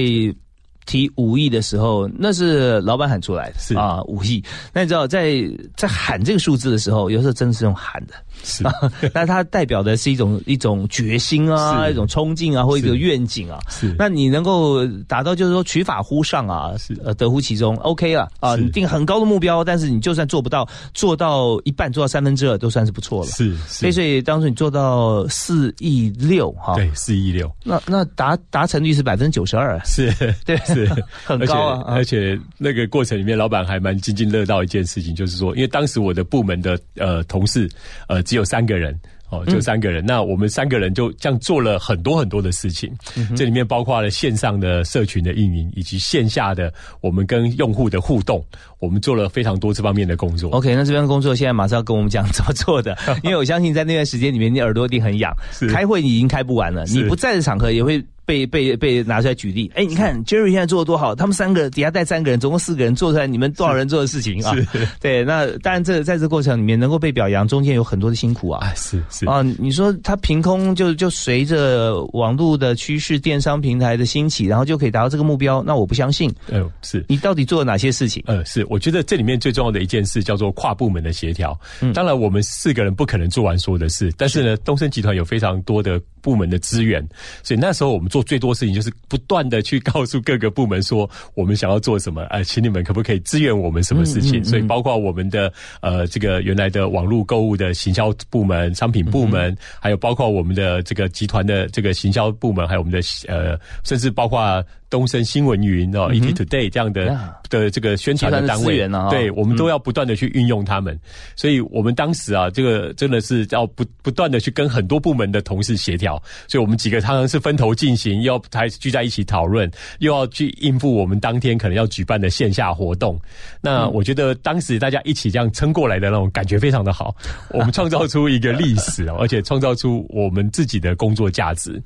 [0.86, 4.44] 提五亿的时候，那是老板喊出来的，是啊，五亿。
[4.72, 5.42] 那你知道，在
[5.76, 8.14] 在喊这个数字的时候，有时候真的是用喊的。
[8.44, 8.64] 是，
[9.14, 13.60] 那它代表的是一种一种决心啊，一种冲劲啊，或者一个愿景啊。
[13.70, 18.56] 是，那你能够达到，就是说取法乎上啊，是呃得乎其中，OK 了啊。
[18.56, 23.30] 你定很高的目标，但是你就算做不到，做到一半，做到三分之二，都算是不错了。
[23.30, 30.12] 是，所以所以当时你做到四亿六哈，对，四亿六，那那达达成率是百分之九十二，是
[30.46, 30.90] 对，是
[31.24, 31.84] 很高啊。
[31.88, 37.70] 而且那个过程里面，老板还蛮津津乐道一件事情，就是说，因为当时我的部门的呃同事
[38.08, 38.20] 呃。
[38.32, 38.98] 只有三个人
[39.30, 40.06] 哦，就三个人。
[40.06, 42.90] 那我们三个人就这样做了很多很多的事情，
[43.36, 48.42] 这里面包括了线上的社群的运营，以及线下的我们跟用户的互动。
[48.82, 50.50] 我们做了非常多这方面的工作。
[50.52, 55.32] OK，那这边工作现在马上要跟我们讲怎么做的， 因为我相信在那段时间里面，你耳朵一定很痒。
[55.70, 58.04] 开会你已经开不完了，你不在的场合也会。
[58.24, 59.70] 被被被拿出来举例。
[59.76, 64.56] 哎，你看 Jerry 现在做的多好，他们三个底下带三个人，总共四个人做出来，你们多少人做的事情啊？
[65.02, 68.72] 对，那当然这在这过程里面能够被表扬，中间有很多的辛苦啊。
[68.76, 75.62] 是是啊，你说他凭空就就随着网络的趋势、电商平台的兴起，然后就可以达到这个目标？
[75.66, 76.34] 那我不相信。
[76.48, 78.24] 呃，是你到底做了哪些事情？
[78.28, 81.60] 呃，是我觉得这里面最重要的一件事叫做跨部门的协调。
[81.82, 87.06] 嗯，当然我们四个人不可能做完所有的事，但是呢，东森集团有非常多的部门的资源，
[87.44, 94.42] 所以那时候我们做最多事情就是不断的去告诉各个部门说我们想要做什么，呃，请你们可不可以支援我们什么事情？
[94.42, 104.64] 所以包括我们的呃这个原来的网络购物的行销部门、商品部门，还有包括我们的这个集团的这个行销部门，还有我们的呃，甚至包括。
[104.92, 107.18] 东森新闻云哦，ET Today 这样的
[107.50, 111.00] 的这个宣传的单位，对我们都要不断的去运用他们。
[111.38, 116.22] 所以我们当时啊，这个真的是要不不断的去跟很多部门的同事协调。
[116.46, 123.18] 所以我们几个常常是分头进行，要还聚在一起讨论，又要去应付我们当天可能要举办的线下活动。
[123.62, 127.16] 那我觉得当时大家一起这样撑过来的那种感觉非常的好。
[127.52, 131.82] 我们创造出一个历史，而且创造出我们自己的工作价值。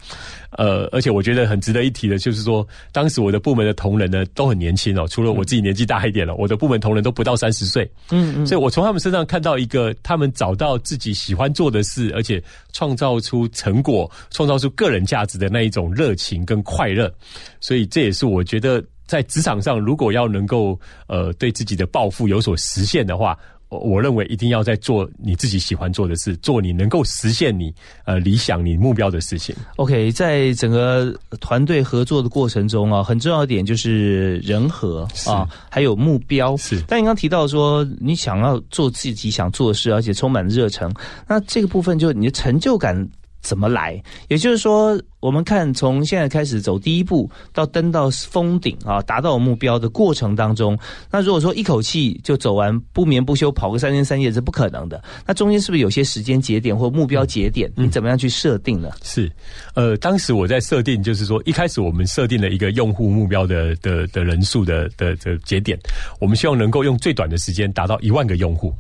[0.58, 2.68] 呃，而且我觉得很值得一提的，就是说。
[2.96, 7.84] 当时我的部门的同仁呢都很年轻哦，除了我自己年纪大一点了，我的部门同仁都不到三十岁。
[8.10, 17.14] 嗯嗯，所以我从他们身上看到一个他们找到自己喜欢做的事，而且创造出成果、创造出个人价值的那一种热情跟快乐。
[17.60, 23.38] 所以这也是我觉得在职场上，如果要能够呃对自己的抱负有所实现的话。
[23.80, 27.74] 我认为一定要在做你自己喜欢做的事，做你能够实现你
[28.06, 29.56] 呃理想、你目标的事情。
[29.78, 36.56] OK，在整个团队合作的过程中啊，很重要一点就是人和啊，还有目标。
[36.58, 40.92] 是，但你刚提到说你想要做自己想做的事，而且充满热忱，
[41.28, 42.96] 那这个部分就你的成就感
[43.46, 44.02] 怎么来？
[44.28, 45.00] 也就是说。
[45.22, 50.78] 我们看，从现在开始走第一步，到登到峰顶啊，达到目标的过程当中，
[51.10, 55.04] 那如果说一口气就走完，不眠不休跑个三天三夜是不可能的。
[55.26, 57.72] 那中间是不是有些时间节点或目标节点？
[57.76, 58.92] 你怎么样去设定呢？
[59.02, 59.32] 是，
[59.74, 65.76] 呃，当时我在设定，就是说一开始我们设定了一个用户目标的的的人数的的的节点，
[66.20, 68.72] 我们希望能够用最短的时间达到一万个用户。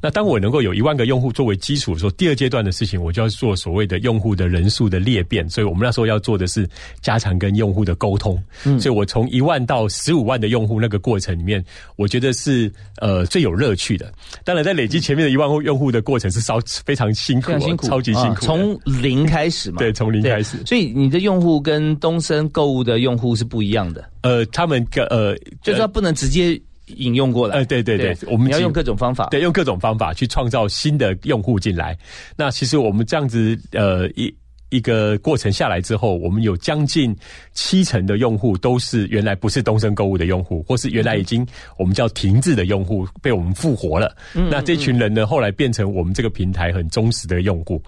[0.00, 5.48] 那当我能够有一万个用户作为基础的时候，第二阶段的事情，我就要做所谓的用户的人数的裂变。
[5.48, 5.92] 所以我们那。
[5.92, 6.66] 时候要做的是
[7.02, 8.42] 加强跟用户的沟通，
[8.80, 11.62] 所以我从一万到十五万的用户那个过程里面，
[11.96, 14.10] 我觉得是呃最有乐趣的。
[14.42, 19.80] 当然，在累积前面的一万户用户的过程是稍非常辛苦，辛苦，超级辛苦，从零开始嘛。
[19.80, 20.56] 对，从零开始。
[20.64, 24.02] 所以你的用户跟东森购物的用户是不一样的。
[24.22, 26.58] 呃，他们呃，就是他不能直接
[26.96, 27.56] 引用过来。
[27.56, 31.96] 呃，对对对，我们要用各种方法，对，用各种方法去创造新的用户进来。
[32.36, 34.34] 那其实我们这样子呃一。
[34.72, 37.14] 一个过程下来之后，我们有将近
[37.52, 41.46] 七成的用户都是原来不是东升购物的用户，或是原来已经
[41.78, 44.16] 我们叫停滞的用户被我们复活了。
[44.32, 47.82] 那这群人呢，后来变成我们这个平台很忠实的用户，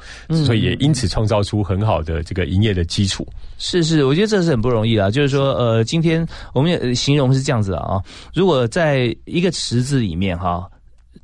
[0.46, 3.26] 所以也因此创造出很好的这个营业的基础。
[3.56, 5.10] 是是，我觉得这是很不容易的。
[5.10, 7.98] 就是说，呃，今天我们也形容是这样子啊，
[8.34, 10.68] 如果在一个池子里面哈，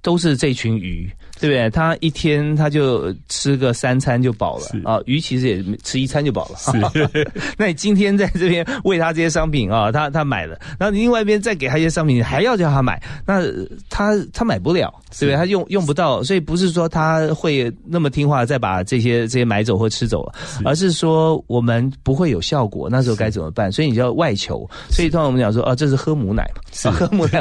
[0.00, 1.10] 都是这群鱼。
[1.40, 1.70] 对不对？
[1.70, 6.56] 他一天他就吃个三餐就饱了啊，鱼其实也吃一餐就饱了。
[6.58, 7.26] 是，
[7.56, 13.42] 那你今天在这边喂他这些商品啊，他他买了，然后你另外一边再给他一些商品，你还要叫他买，那
[13.88, 15.36] 他他买不了，对不对？
[15.36, 23.72] 他用用不到，所以不是说他会那么听话再把这些这些买走或吃走了，而是说我们不会有效果，那时候该怎么办？
[23.72, 24.68] 所以你就要外求。
[24.90, 26.50] 所以通常我们讲说，哦，这是喝母奶
[26.84, 27.40] 嘛， 喝母奶，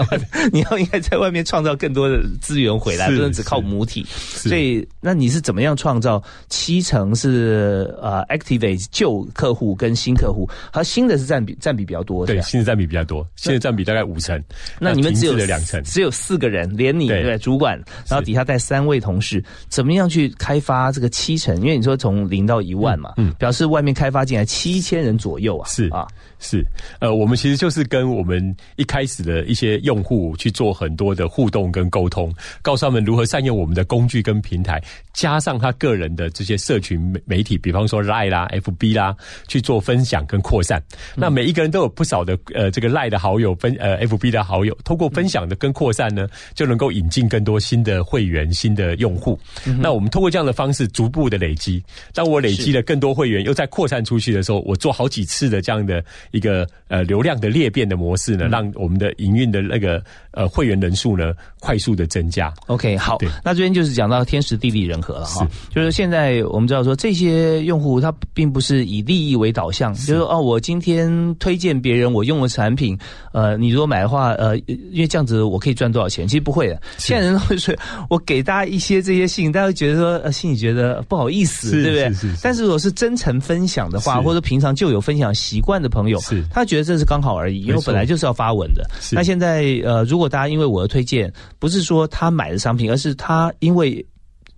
[0.54, 3.86] 你要应该在外面创造更多的资源回来，不能只靠母。
[3.90, 14.40] 体，所以那你是怎么样创造七成是呃 activate 旧客户跟新客户，和新的是占比占比比较多，对，新的占比比较多，新的占比大概五成。
[14.80, 17.40] 那你们只有两成，只有四个人，连你对。
[17.40, 21.56] 主管，然后底下带三位同事，怎么样去开发这个七成？
[21.62, 25.88] 因为你说从零到一万嘛，嗯，表示外面开发进来七千人左右啊，是。
[25.88, 26.06] 啊。
[26.40, 26.66] 是，
[27.00, 34.82] 呃，我们其实就是跟我们一开始的一些用户去做很多的互动跟沟通，告诉他们如何善用我们的工具跟平台，
[35.14, 39.14] 加上他个人的这些社群媒媒体，比方说 Line 啦、FB 啦，
[39.50, 40.82] 去做分享跟扩散。
[41.14, 46.26] 那每一个人都有不少的呃这个 Line 的好友，分呃 FB 的好友，通过分享的跟扩散呢，
[46.56, 49.38] 就能够引进更多新的会员、新的用户。
[49.82, 56.02] 那我们通过这样的方式逐步的累积，当我累积了更多会员，又再扩散出去的时候，我做好几次的这样的。
[56.32, 62.54] 一个呃流量的裂变的模式呢，让我们的营运的那个呃会员人数呢快速的增加。
[62.68, 63.70] OK，好，那这边。
[63.80, 72.98] 就是讲到天时地利人和了哈，就是现在我们知道说这些用户他并不是以利益为导向，就是哦，我今天推荐别人我用的产品，
[73.32, 76.28] 呃，你如果买的话，呃，因为这样子我可以赚多少钱？
[76.28, 77.74] 其实不会的，现在人都会说，
[78.10, 82.32] 我给大家一些这些信，大家会觉得说，呃，心里觉得不好意思，对不对？
[82.42, 88.84] 但是如果是真诚分享的话，或者平常就有分享习惯的朋友，是他觉得这是刚好而已，因为本来就是要发文的。
[89.12, 94.06] 那现在呃，如果大家因为我的推荐，不是说他买的商品，而是他因为。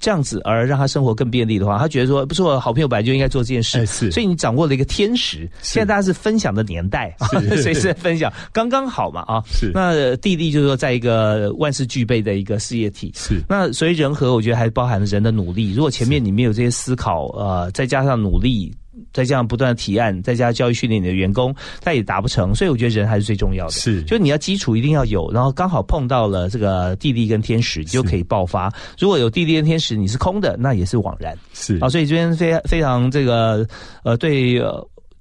[0.04, 5.48] 这样子而让他生活更便利的话，他觉得说不是我好朋友本来就应该做这件事，是，所以你掌握了一个天时。
[5.62, 7.16] 现在大家是分享的年代，
[7.62, 9.44] 随时 分享，刚刚好嘛啊。
[9.46, 13.12] 是，那弟弟就是说，在一个万事俱备的一个事业体。
[13.16, 15.72] 是，那所以人和，我觉得还包含了人的努力。
[15.72, 18.74] 如果前面你没有这些思考，呃，再加上努力。
[19.14, 22.54] 再加上不断的提案，再加教育训练你的员工，但也达不成。
[22.54, 23.72] 所以我觉得人还是最重要的。
[23.72, 28.72] 是，就你要基础一定要有，然后刚好碰到了这个地利跟天时，你就可以爆发。
[29.00, 31.38] 如果有地利跟天时，你是空的，那也是枉然。
[31.54, 33.68] 是啊，所以这边非非常这个
[34.04, 34.62] 呃对。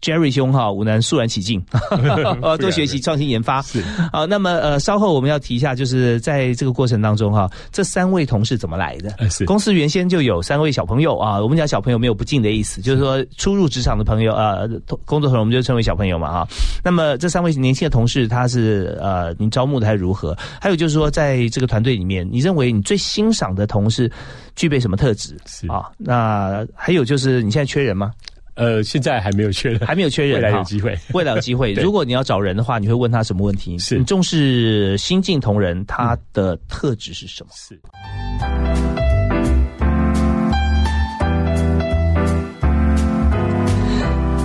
[0.00, 1.62] Jerry 兄哈，武南肃然起敬，
[2.42, 3.82] 呃， 多学习创新研发是
[4.12, 4.26] 好。
[4.26, 9.28] 那么呃，稍后我们要提一下，就是在这个过程当中哈，这三位同事怎么来的？
[9.28, 11.40] 是公司原先就有三位小朋友啊。
[11.40, 14.66] 我们讲小朋友没有不敬的意思，就是说初入职场的朋友呃，
[15.04, 16.48] 工作同仁我们就称为小朋友嘛哈。
[16.82, 20.36] 那么这三位年轻的同事，他是呃，您招募的还是如何？
[20.60, 24.10] 还有就是说，在这个团队里面，你认为你最欣赏的同事
[24.56, 25.36] 具备什么特质？
[25.46, 28.12] 是啊，那还有就是你现在缺人吗？
[28.54, 31.72] 呃，现在还没有确认，还没有确认，未来有机会， 未来有机会。
[31.74, 33.78] 如果你要找人的话，你会问他什么问题？
[33.78, 37.50] 是你重视新晋同仁，他的特质是什么？
[37.54, 38.99] 是。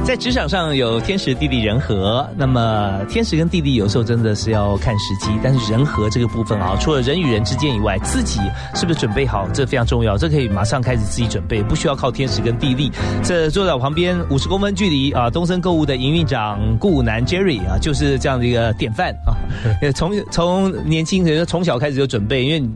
[0.06, 8.40] 在职场上有天时地利人和，那么天时跟地利有时候真的是要看时机，但是人和这个部分啊，除了人与人之间以外，自己
[8.76, 12.92] 是不是准备好，这非常重要，这可以马上开始自己准备，不需要靠天时跟地利。
[13.24, 19.34] 这坐在我旁边五十公分距离啊，东森购物的营运长顾南 Jerry 啊，就是这样的一个典范啊，
[19.96, 22.70] 从从年轻人从小开始就准备，因为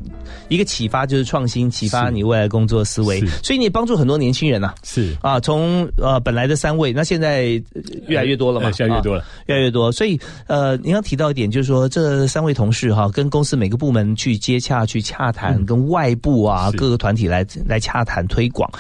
[0.48, 5.16] 一个启发就是创新，启发你未来工作思维，所以你也帮助很多年轻人呐，是。
[5.22, 7.62] 啊，从呃本来的三位，那现现在
[8.08, 8.72] 越来越多了嘛？
[8.80, 9.92] 越来越多了，越来越多。
[9.92, 18.72] 所以，呃，您要提到一点，就是说，这三位同事哈，跟公司每个部门去接洽、去洽谈，跟外部啊各个团体来来洽谈推广，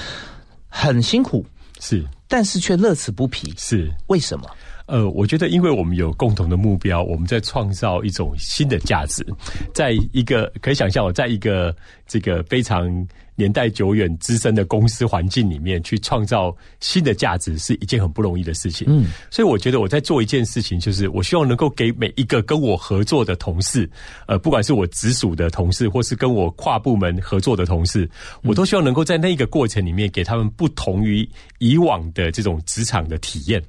[0.69, 1.45] 很辛苦，
[1.81, 3.91] 是，但是却乐此不疲，是。
[4.07, 4.49] 为什么？
[4.89, 9.25] 呃，我觉得，因为我们有共同的目标，我们在创造一种新的价值，
[9.73, 11.75] 在一个可以想象，我在一个
[12.07, 13.07] 这个非常。
[13.35, 18.85] 年代久远、资深的公司环境里面去创造新的价值是一件很不容易的事情。
[18.89, 23.89] 嗯，所以我觉得我在做一件事情，就是我希望能够给每一个跟我合作的同事，
[24.27, 28.09] 呃，不管是我直属的同事，或是跟我跨部门合作的同事，
[28.43, 31.25] 我都希望能够在那个过程里面给他们不同于
[31.59, 33.63] 以往的这种职场的体验。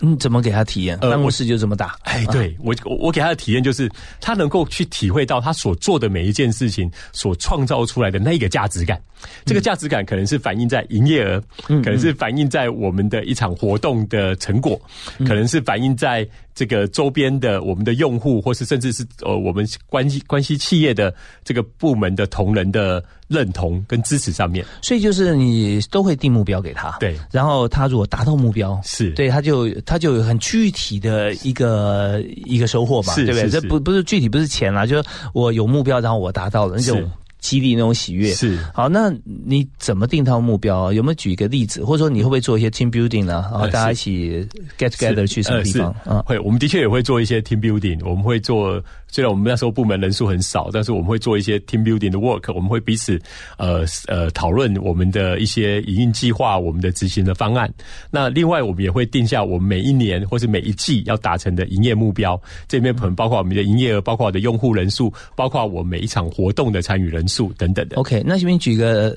[0.00, 0.98] 嗯，怎么给他体验？
[0.98, 1.96] 办公室就这么大。
[2.02, 9.00] 哎，对我，我给他的体验就是，他能够去体会到他所做的每一件事情所创造出来的那个价值感。
[9.44, 14.80] 这个价值感可能是反映在营业额，可能是反映在我们的一场活动的成果，
[15.18, 16.28] 可能是反映在。
[16.54, 29.10] 这个周边的我们的用户，或是甚至是呃我们关系关系企业的这个部门的同仁的认同跟支持上面，所以就是你都会定目标给他，对，然后他如果达到目标，是。
[29.12, 33.48] 对他就他就有很具体的一个一个收获嘛，对不对？
[33.48, 37.10] 这不不是具体不是钱啦，就是我有目标，然后我达到了那种。
[37.42, 40.90] 激励那种喜悦是好，那你怎么定套目标？
[40.92, 43.44] 有没有举一个例子，或者说你会不会做一些 team building 呢？
[43.50, 45.94] 然后大家一起 get together 去什么地方？
[46.06, 48.82] 嗯，会，我们的确也会做一些 team building，我们会做。
[49.12, 53.20] 虽然我们那时候部门人数很少，但是我们会做一些 team building 的 work，我们会彼此
[53.58, 57.72] 呃呃讨论我们的一些营运计划，我们的执行的方案。
[58.10, 67.96] 那另外我们也会定下我们每一年或是每一季要达成的营业目标，这里面可能包括我们的营业额，包括我的用户人数，包括我每一场活动的参与人数等等的。
[67.96, 69.14] OK，那这边举个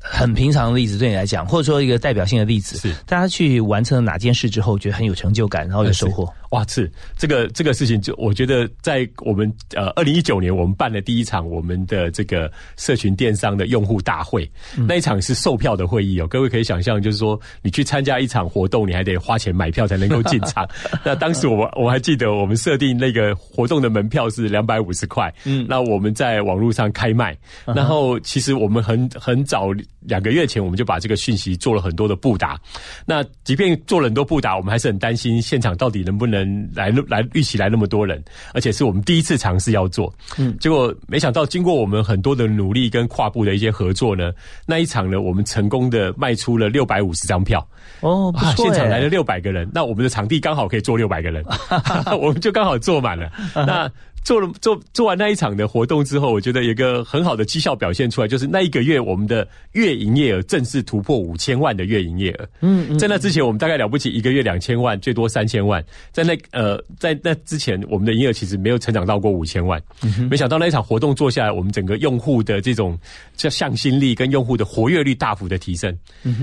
[0.00, 6.28] 很平常的例子，对你来讲，或者说一个代表性的例子，是大家去完成了哪件事之后，觉得很有成就感，然后有收获。
[6.52, 14.46] 哇，是这个这个事情，就我觉得在我们呃二零一九年，我们办了第一场我们的这个社群电商的用户大会，
[14.86, 16.26] 那一场是售票的会议哦。
[16.26, 20.68] 各位可以想象，就是说你去参加一场活动，你还得花钱买票才能够进场。
[21.02, 25.32] 那当时我我还记得，我们设定那个活动的门票是两百五十块。
[25.46, 27.34] 嗯，那我们在网络上开卖，
[27.64, 32.60] 然后其实我们很很早两个月前我们就把这个讯息做了很多的布达。
[33.06, 36.41] 那即便做了很多布达，我们还是很担心现场到底能不能。
[36.44, 38.22] 能来来预期来那么多人，
[38.54, 40.12] 而且是我们第一次尝试要做。
[40.38, 44.32] 嗯，结果没想到经过我们很多的努力跟跨部的一些合作呢，
[44.66, 47.66] 那一场呢，我们成功的卖出了六百五十张票。
[48.00, 51.44] 哦，现场来了六百个人，那我们的场地刚好可以坐六百个人，
[52.20, 53.30] 我们就刚好坐满了。
[53.54, 53.90] 那。
[54.24, 62.48] 做了做做完那一场的活动之后，我觉得有个很好的绩效表现出来，就是那一个月我们的月营业额正式突破五千万的月营业额。
[62.60, 65.84] 嗯，在那之前我们大概了不起一个月两千万，最多三千万。
[66.12, 69.82] 在那呃在那之前，我们的营业额其实没有成长到过五千万。
[70.30, 72.98] 没想到那一场活动做下来，我们整个用户的这种
[73.36, 75.96] 叫向心力跟用户的活跃率大幅的提升。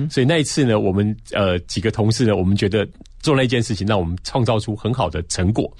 [0.10, 2.88] 所以那一次呢，我们呃几个同事呢，我们觉得。
[3.20, 5.72] 做那件事情，让我们创造出很好的成果，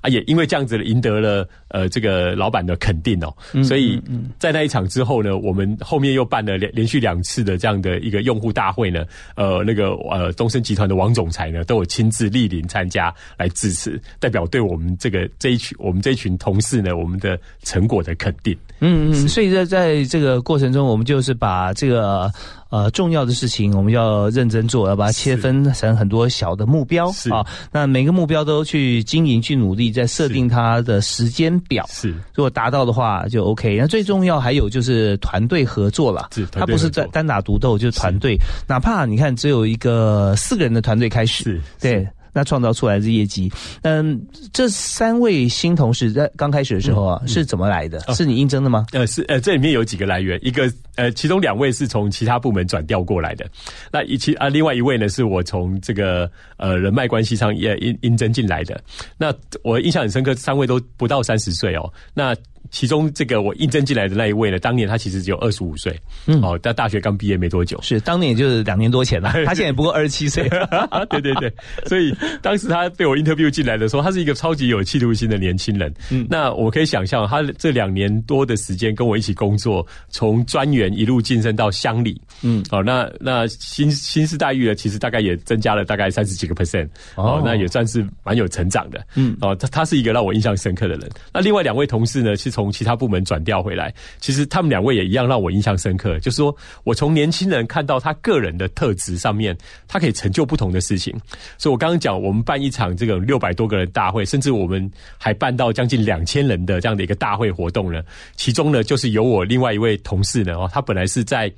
[0.00, 4.00] 啊，也因为这样子赢得了呃这个老板的肯定哦，所以
[4.38, 9.04] 在那一场之后呢，我们后面又办了连连续两次的这样的一个用户大会呢，
[9.36, 18.56] 呃，那个呃东升集团的王总裁呢都有亲自莅临参加来致辞，代表对我们这个这一群我们这一群同事呢，我们的成果的肯定。
[18.80, 22.30] 嗯嗯，所以在在这个过程中，我们就是把这个。
[22.70, 27.42] 呃，重要的事情我们要认真做，要把它切分成很多小的目标啊。
[27.72, 31.84] 那每个目标都去经营、去努力，在设定它的时间表。
[31.88, 33.76] 是，如果达到的话就 OK。
[33.78, 38.36] 那最重要还有就是团队合作了，他不是单单打独斗，就是团队。
[38.66, 42.06] 哪怕你看只有一个四个人的团队开始，对。
[42.32, 43.50] 那创造出来的业绩，
[43.82, 44.20] 嗯，
[44.52, 48.00] 这三位新同事在刚开始的时候啊，是怎么来的？
[48.14, 48.86] 是你应征的吗？
[48.92, 53.46] 呃，是呃，这里面有几个来源，一个呃，其中两位是从其他部门转调过来的，
[53.92, 58.80] 那一其啊，另外一位呢是我从这个呃人脉关系上也应应征进来的。
[59.16, 61.92] 那我印象很深刻，三位都不到三十岁哦。
[62.14, 62.34] 那
[62.70, 70.48] 其中这个我应征进来的那一位呢，当年他其实只有二十五岁，嗯，哦，在大学刚毕业没多久，是当年就是两年多前了， 他现在不过二十七岁，
[71.08, 71.52] 对对对，
[71.86, 92.57] 所以当时他被我 interview 进来的时候，他是一个超级有企图心的年轻人，嗯，那我可以想象他这两年多的时间跟我一起工作，从专员一路晋升到乡里，嗯，哦，那那薪薪资待遇呢，其实大概也增加了大概三十几个 percent，哦，那也算是蛮有成长的，嗯，哦，他他是一个让我印象深刻的人，那另外两位同事呢，其实。
[92.58, 96.18] 从其他部门转调回来，其实他们两位也一样让我印象深刻。
[96.18, 96.52] 就是说
[96.82, 99.56] 我从年轻人看到他个人的特质上面，
[99.86, 101.14] 他可以成就不同的事情。
[101.56, 108.02] 所以我刚刚讲，我们办一场这个六百多个人大会，甚至我们还办到将近两千人的这样的一个大会活动呢。
[108.34, 111.48] 其中呢，就是有我另外一位同事呢，哦，他本来是在。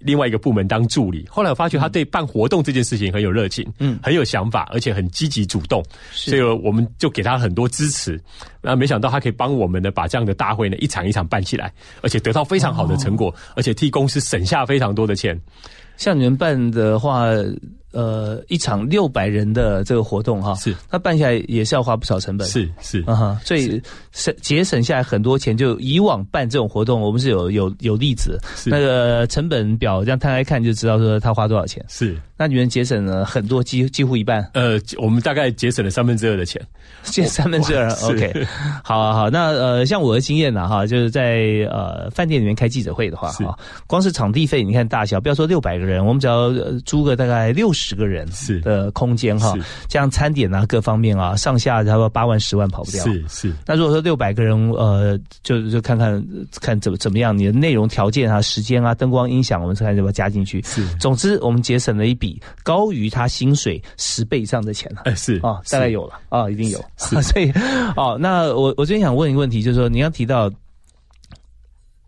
[0.00, 8.20] 另外一个部门当助理，后来我发觉他对办活动这件事情很有热情，嗯，很有想法，而且很积极主动，所以我们就给他很多支持。
[8.62, 11.72] 那没想到他可以帮我们呢，把这样的大会呢一场一场办起来，
[12.02, 15.38] 而且得到非常好的成果，而且替公司省下非常多的钱。
[15.96, 17.30] 像你们办的话。
[17.92, 23.82] 呃，一场六百人的这个活动哈，是它办下来也是要花不少成本，是是，啊哈，所以
[24.12, 25.56] 省节省下来很多钱。
[25.56, 31.84] 就以往办这种活动，我们是有有有例子，那个成本表这样摊开看就知道说他花多少钱。
[31.88, 34.48] 是，那你们节省了很多，几几乎一半。
[34.54, 36.62] 呃，我们大概节省了三分之二的钱，
[37.02, 37.90] 节 三分之二。
[38.04, 38.46] OK，
[38.84, 46.52] 好啊，好，那呃，像我的经验呢，哈，就是在呃饭店里面开记者会的话，哈，光是场地费，你看大小，不要说六百个人，我们只要
[46.86, 47.79] 租个大概六十。
[47.80, 49.54] 十个人是的空间哈，
[49.88, 53.02] 这样餐点啊各方面啊上下差不多八万十万跑不掉。
[53.04, 53.54] 是是。
[53.66, 56.22] 那如果说六百个人，呃，就就看看
[56.60, 60.62] 看怎么怎么样，你的内容条件啊、时间啊、灯光音响，我们看要不要加进去。
[60.62, 60.86] 是。
[60.98, 65.02] 总之，我们节省了一笔高于他薪水十倍以上的钱了。
[65.06, 66.78] 哎，是啊，大概有了啊，一定有。
[66.96, 67.50] 所以，
[67.96, 70.50] 哦，那我我最近想问一个问题，就是说，你要提到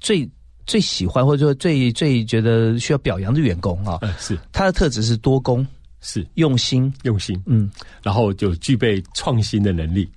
[0.00, 0.28] 最。
[0.66, 4.38] 最喜欢或者说最最觉得需要表扬的员工啊，是。
[4.52, 5.66] 他的特质是多功，
[6.00, 6.26] 是。
[6.34, 6.92] 用心。
[7.02, 7.70] 用心，嗯，
[8.02, 10.08] 然后就具备创新的能力，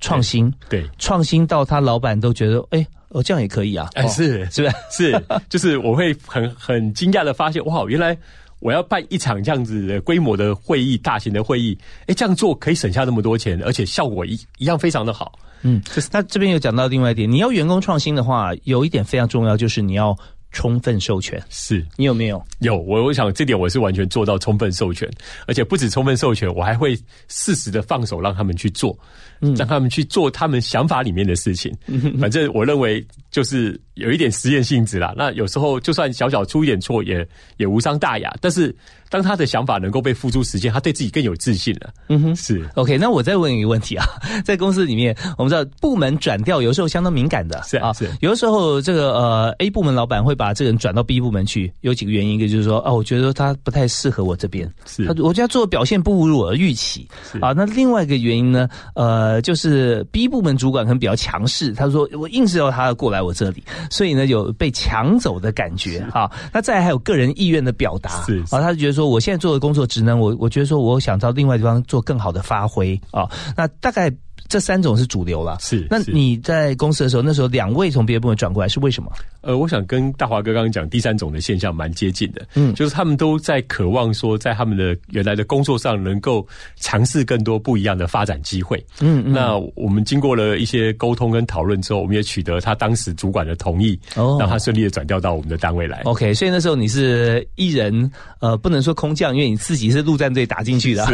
[0.00, 0.52] 创新？
[0.68, 0.84] 对。
[0.98, 4.44] 创新到他老板都觉得哎哦这样也可以啊，哎是。
[4.50, 5.12] 是不 是。
[5.12, 8.16] 是就是我会很很惊讶的发现哇原来
[8.58, 15.38] 我要办一场这样子的规模的会议大型的会议，哎这样做可以省下那么多钱，而且效果一一样非常的好。
[15.62, 20.16] 嗯，可是他这边有讲到另外一点，你要员工创新的话，有一点非常重要，就是你要
[20.52, 21.42] 充分授权。
[21.50, 22.42] 是你有没有？
[22.60, 25.08] 有，我我想这点我是完全做到充分授权，
[25.46, 26.98] 而且不止充分授权，我还会
[27.28, 28.98] 适时的放手让他们去做，
[29.40, 31.74] 嗯让他们去做他们想法里面的事情。
[32.18, 35.14] 反正我认为就是有一点实验性质啦。
[35.16, 37.26] 那有时候就算小小出一点错，也
[37.56, 38.34] 也无伤大雅。
[38.40, 38.74] 但是
[39.10, 41.90] 当他的想法能够被付诸实践，他对自己更有自信了。
[42.08, 42.98] 嗯哼，是 OK。
[42.98, 44.04] 那我再问一个问题啊，
[44.44, 57.08] 在公司里面，我们知道部门转调有时候相当敏感的，是啊，是有的时候这个呃 A 部门老板会把这个人转到 B 部门去，有几个原因，一个就是说啊，我觉得他不太适合我这边，是他我觉得做表现不如我的预期
[57.40, 57.52] 啊。
[57.52, 66.30] 那另外一个原因呢，呃，就是 B 部门主管可能比较强势，他说我硬是要他过来我这里，所以呢有被抢走的感觉啊。
[66.52, 73.28] 那再还有个人意愿的表达，是啊，他就觉得说我现在做的工作职能，我我觉得说我想到另外地方做更好的发挥啊。
[73.56, 74.12] 那大概。
[74.48, 75.86] 这三种是主流了，是。
[75.90, 79.12] 那你在公司的时候，那时候两位从别的部门转过来，是为什么？
[79.48, 86.46] 呃，我想跟大华哥刚刚讲第三种的现象蛮接近的，嗯，就是他们都在渴望说，在他们的原来的工作上能够
[86.76, 89.32] 尝试更多不一样的发展机会，嗯嗯。
[89.32, 96.02] 那我们经过了一些沟通跟讨论之后，我们也取得他当时主管的同意，哦，让他顺利的转调到我们的单位来。
[96.04, 101.06] OK，所以那时候你是一人，呃，不能说空降，因为你自己是陆战队打进去的，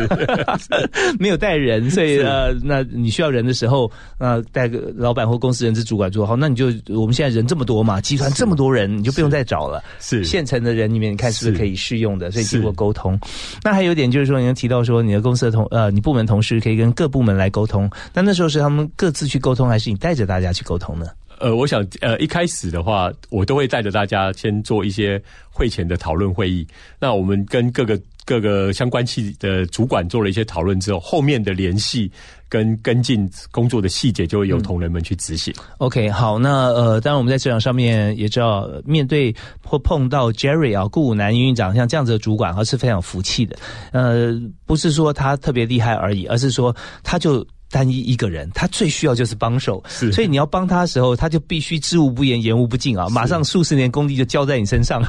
[1.20, 9.83] 没有带人，所以呃，那你需要人的时候，呃，带个老板或公司人事主管做好，那你就我们现在人这么多嘛，集团这么多人，你就不用再找了。
[10.01, 12.31] 是现成的人里面，你看是不是可以适用的？
[12.31, 13.18] 所以经过沟通，
[13.62, 21.07] 那还有一点就是说，你提到说你的公司的同呃，你部门同事可以跟各部门来沟通，那那时候是他们各自去沟通，还是你带着大家去沟通呢？
[21.41, 25.20] 呃，我想呃，一开始的话，我都会带着大家先做一些
[25.51, 26.66] 会前的讨论会议。
[27.01, 32.11] 那我们跟各个各个相关系的主管做了一些讨论之后，后面的联系。
[32.55, 35.53] 跟跟进工作的细节，就会有同仁们去执行。
[35.79, 39.35] OK，好，那呃，当然我们在职场上面也知道，面对
[39.65, 43.57] 或碰到 Jerry 啊，顾南营运长像这样子的主管，而是非常服气的。
[43.91, 47.45] 呃，不是说他特别厉害而已，而是说他就。
[47.75, 53.09] 单一一个人，他最需要就是帮手，所以你要帮他的时候，他就必须知无不言，言无不尽啊！
[53.09, 55.09] 马上数十年功力就交在你身上 了，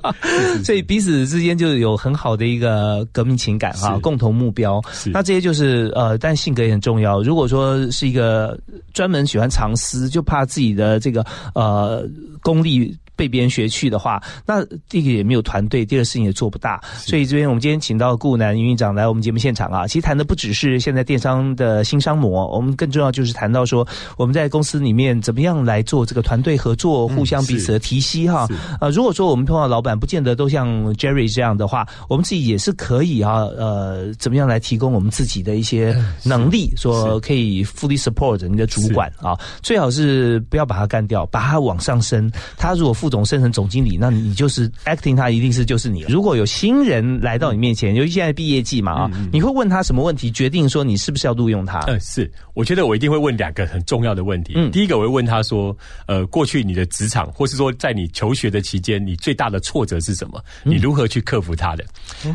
[0.64, 4.80] 所以彼此之间就有很好的一个革命情感啊，共同目标。
[5.12, 7.22] 那这些就是呃，但性格也很重要。
[7.22, 8.58] 如果说是一个
[8.94, 11.22] 专门喜欢藏私，就怕自己的这个
[11.54, 12.08] 呃
[12.42, 12.96] 功力。
[13.20, 16.80] 被别人学去的话，那第一个也没有团队，第二个事情也做不大。
[16.96, 28.48] 所以这边我们今天请到顾南营运长来我们节目现场啊，其实谈的不只是现在电商的新商模，我们更重要就是谈到说我们在公司里面怎么样来做这个团队合作，互相彼此的提携哈。
[28.80, 35.94] 呃，如果说我们碰到老板不见得都像 Jerry 这样的话，我们自己也是可以啊，呃，怎么样来提供我们自己的一些
[36.24, 42.32] 能力，说可以 fully support 你的主管啊，最好是不要把他干掉，把他往上升。
[42.56, 46.02] 他如果副总升成总经理，那你就是 acting，他一定是就是你。
[46.02, 51.80] 如果有新人来到你面前，尤其现在毕业季嘛啊，你会问他什么问题，决定说你是不是要录用他？
[51.80, 54.52] 嗯，是，我觉得我一定会问两个很重要的问题。
[54.56, 60.40] 嗯，第一个我会问他说，呃，过去你的职场，或是说在你求学的期间，你最大的挫折是什么？
[60.62, 61.84] 你如何去克服它的。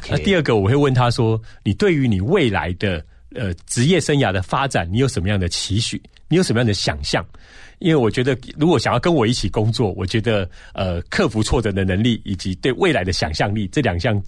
[0.09, 3.03] 那第二个我会问他说，你对于你未来的
[3.34, 6.01] 呃职业生涯的发展，你有什么样的期许？
[6.28, 7.26] 你有什么样的想象？
[7.80, 14.19] 因为我觉得，如果想要跟我一起工作，我觉得，呃，克服挫折的能力以及对未来的想象力，这两项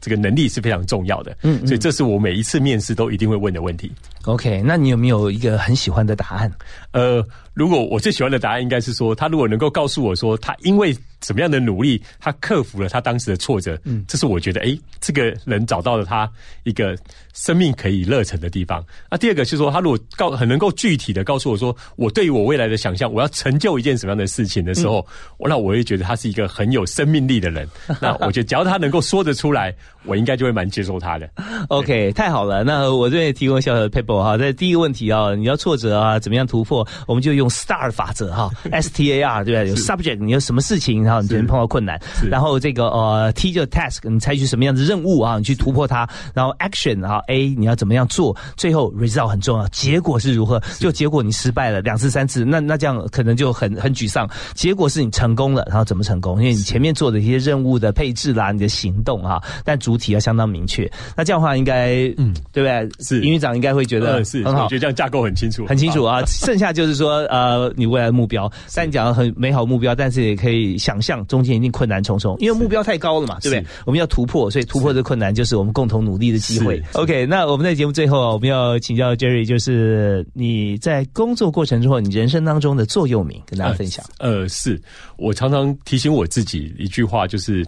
[0.00, 1.36] 这个能力是非常重要的。
[1.42, 3.90] 嗯，所以这是我每一次面试都一定会问的问题。
[4.24, 6.52] OK，那你有没有一个很喜欢的答案？
[6.90, 10.96] 呃，如果我最喜欢的答案应该是说，他如果能够告诉我说，他因为。
[11.20, 16.30] 怎么样的努力，他克服了他当时的挫折，嗯，这是我觉得，哎，这个人找到了他
[16.64, 16.96] 一个
[17.32, 18.84] 生命可以热忱的地方。
[19.10, 25.06] 那第二个是说，他如果告很能够具体的告诉我说，我对于我未来的想象，我要成就一件什么样的事情的时候，
[25.38, 27.68] 那我会觉得他是一个很有生命力的人。
[28.00, 31.28] 那我觉得，只要他能够说得出来，我应该就会蛮接受他的。
[31.68, 32.62] OK，太好了。
[32.62, 36.86] 那我这边提供小小的 paper 哈，在第一个问题啊，你要挫折啊，怎么样突破？
[37.06, 39.68] 我们就用 STAR 法则哈，S T A R 对不对？
[39.70, 41.02] 有 subject，你有什么事情？
[41.02, 42.00] 然后你碰到困难，
[42.30, 45.38] 然后这个呃 T 就 task，你采取什么样的任务啊？
[45.38, 48.36] 你去突破它，然后 action 啊 A 你要怎么样做？
[48.56, 50.60] 最后 result 很重要，结果是如何？
[50.78, 54.28] 就结果你失败了两次三次，那那这样可能就很很沮丧。
[54.54, 56.38] 结果是你成功了，然后怎么成功？
[56.40, 60.90] 因为你前面做的一些任务的配置啦，你的行动啊，但主体要相当明确。
[61.16, 63.04] 那这样的话应该嗯，对不对？
[63.04, 66.22] 是营运长应该会觉得是很好，我觉得这样架构很清楚，很清楚啊。
[66.26, 71.72] 剩下就是说呃，你未来的目标，但你讲很美好目标，但是也可以想象中间一定。
[71.76, 73.66] 困难重重，因为目标太高了嘛，对不对？
[73.84, 76.82] 我们要突破，所以突破的困难就是我们共同努力的机会。
[76.94, 84.02] OK，那我们在节目最后，我们要请教 Jerry，就是你在工作过程之后，你人生当中的座右铭，跟大家分享。
[84.20, 84.80] 呃，是
[85.18, 87.62] 我常常提醒我自己一句话，就是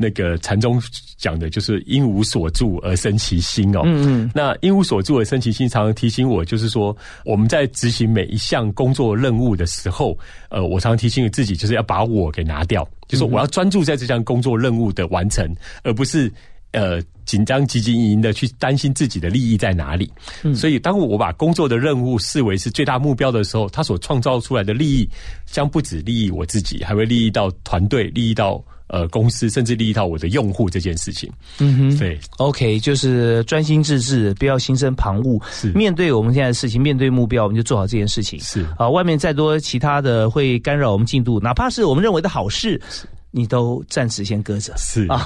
[0.00, 0.82] 那个禅宗
[1.18, 3.82] 讲的就是因无所住而生其心哦。
[3.84, 4.30] 嗯嗯。
[4.34, 15.46] 那因无所住而生其心，常常提醒我，就是说我们在执行每一项工作任务的时候，呃，我常常提醒自己，就是要把我给拿掉，就是我要专注在这项工作任务的完成，
[15.82, 16.32] 而不是。
[16.72, 20.08] 呃，紧张、急急营营的去担心自己的利益在哪里，
[20.54, 25.10] 所以当我把工作的任务视为是最大目标的时候，它所创造出来的利益
[25.46, 31.30] 将不止利益我自己，还会利益到团队，利益到呃公司，甚至利益到我的用户这件事情。
[31.58, 35.40] 嗯哼，对，OK，就是专心致志，不要心生旁骛。
[35.50, 38.38] 是面对我们现在的事情，面对目标，我们就做好这件事情。
[38.40, 42.80] 是啊，外面再多其他的会干扰我们进度，哪怕是我们认为的好事。
[43.32, 45.24] 你都暂时先搁着，是啊，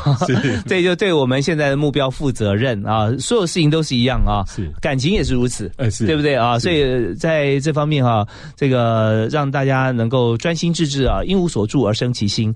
[0.66, 3.10] 这 就对我们现在的目标负责任啊！
[3.18, 6.58] 所有事情都是一样啊，是感情也是如此，呃，是对不对啊？
[6.58, 8.26] 所以在这方面哈，
[8.56, 12.54] 这个让大家能够专心致志啊，因无所住而生其心。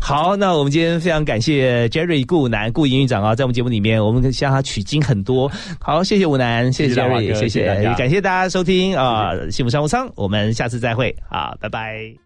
[0.00, 5.50] 好，那我们今天非常感谢 Jerry 顾武南顾营运长啊，在我们节目里面，我们向他取经很多。
[5.78, 7.66] 好，谢谢武南，谢谢 Jerry，谢谢，
[7.98, 12.16] 感谢大家收听啊，幸福商务舱，我们下次再会啊，拜拜。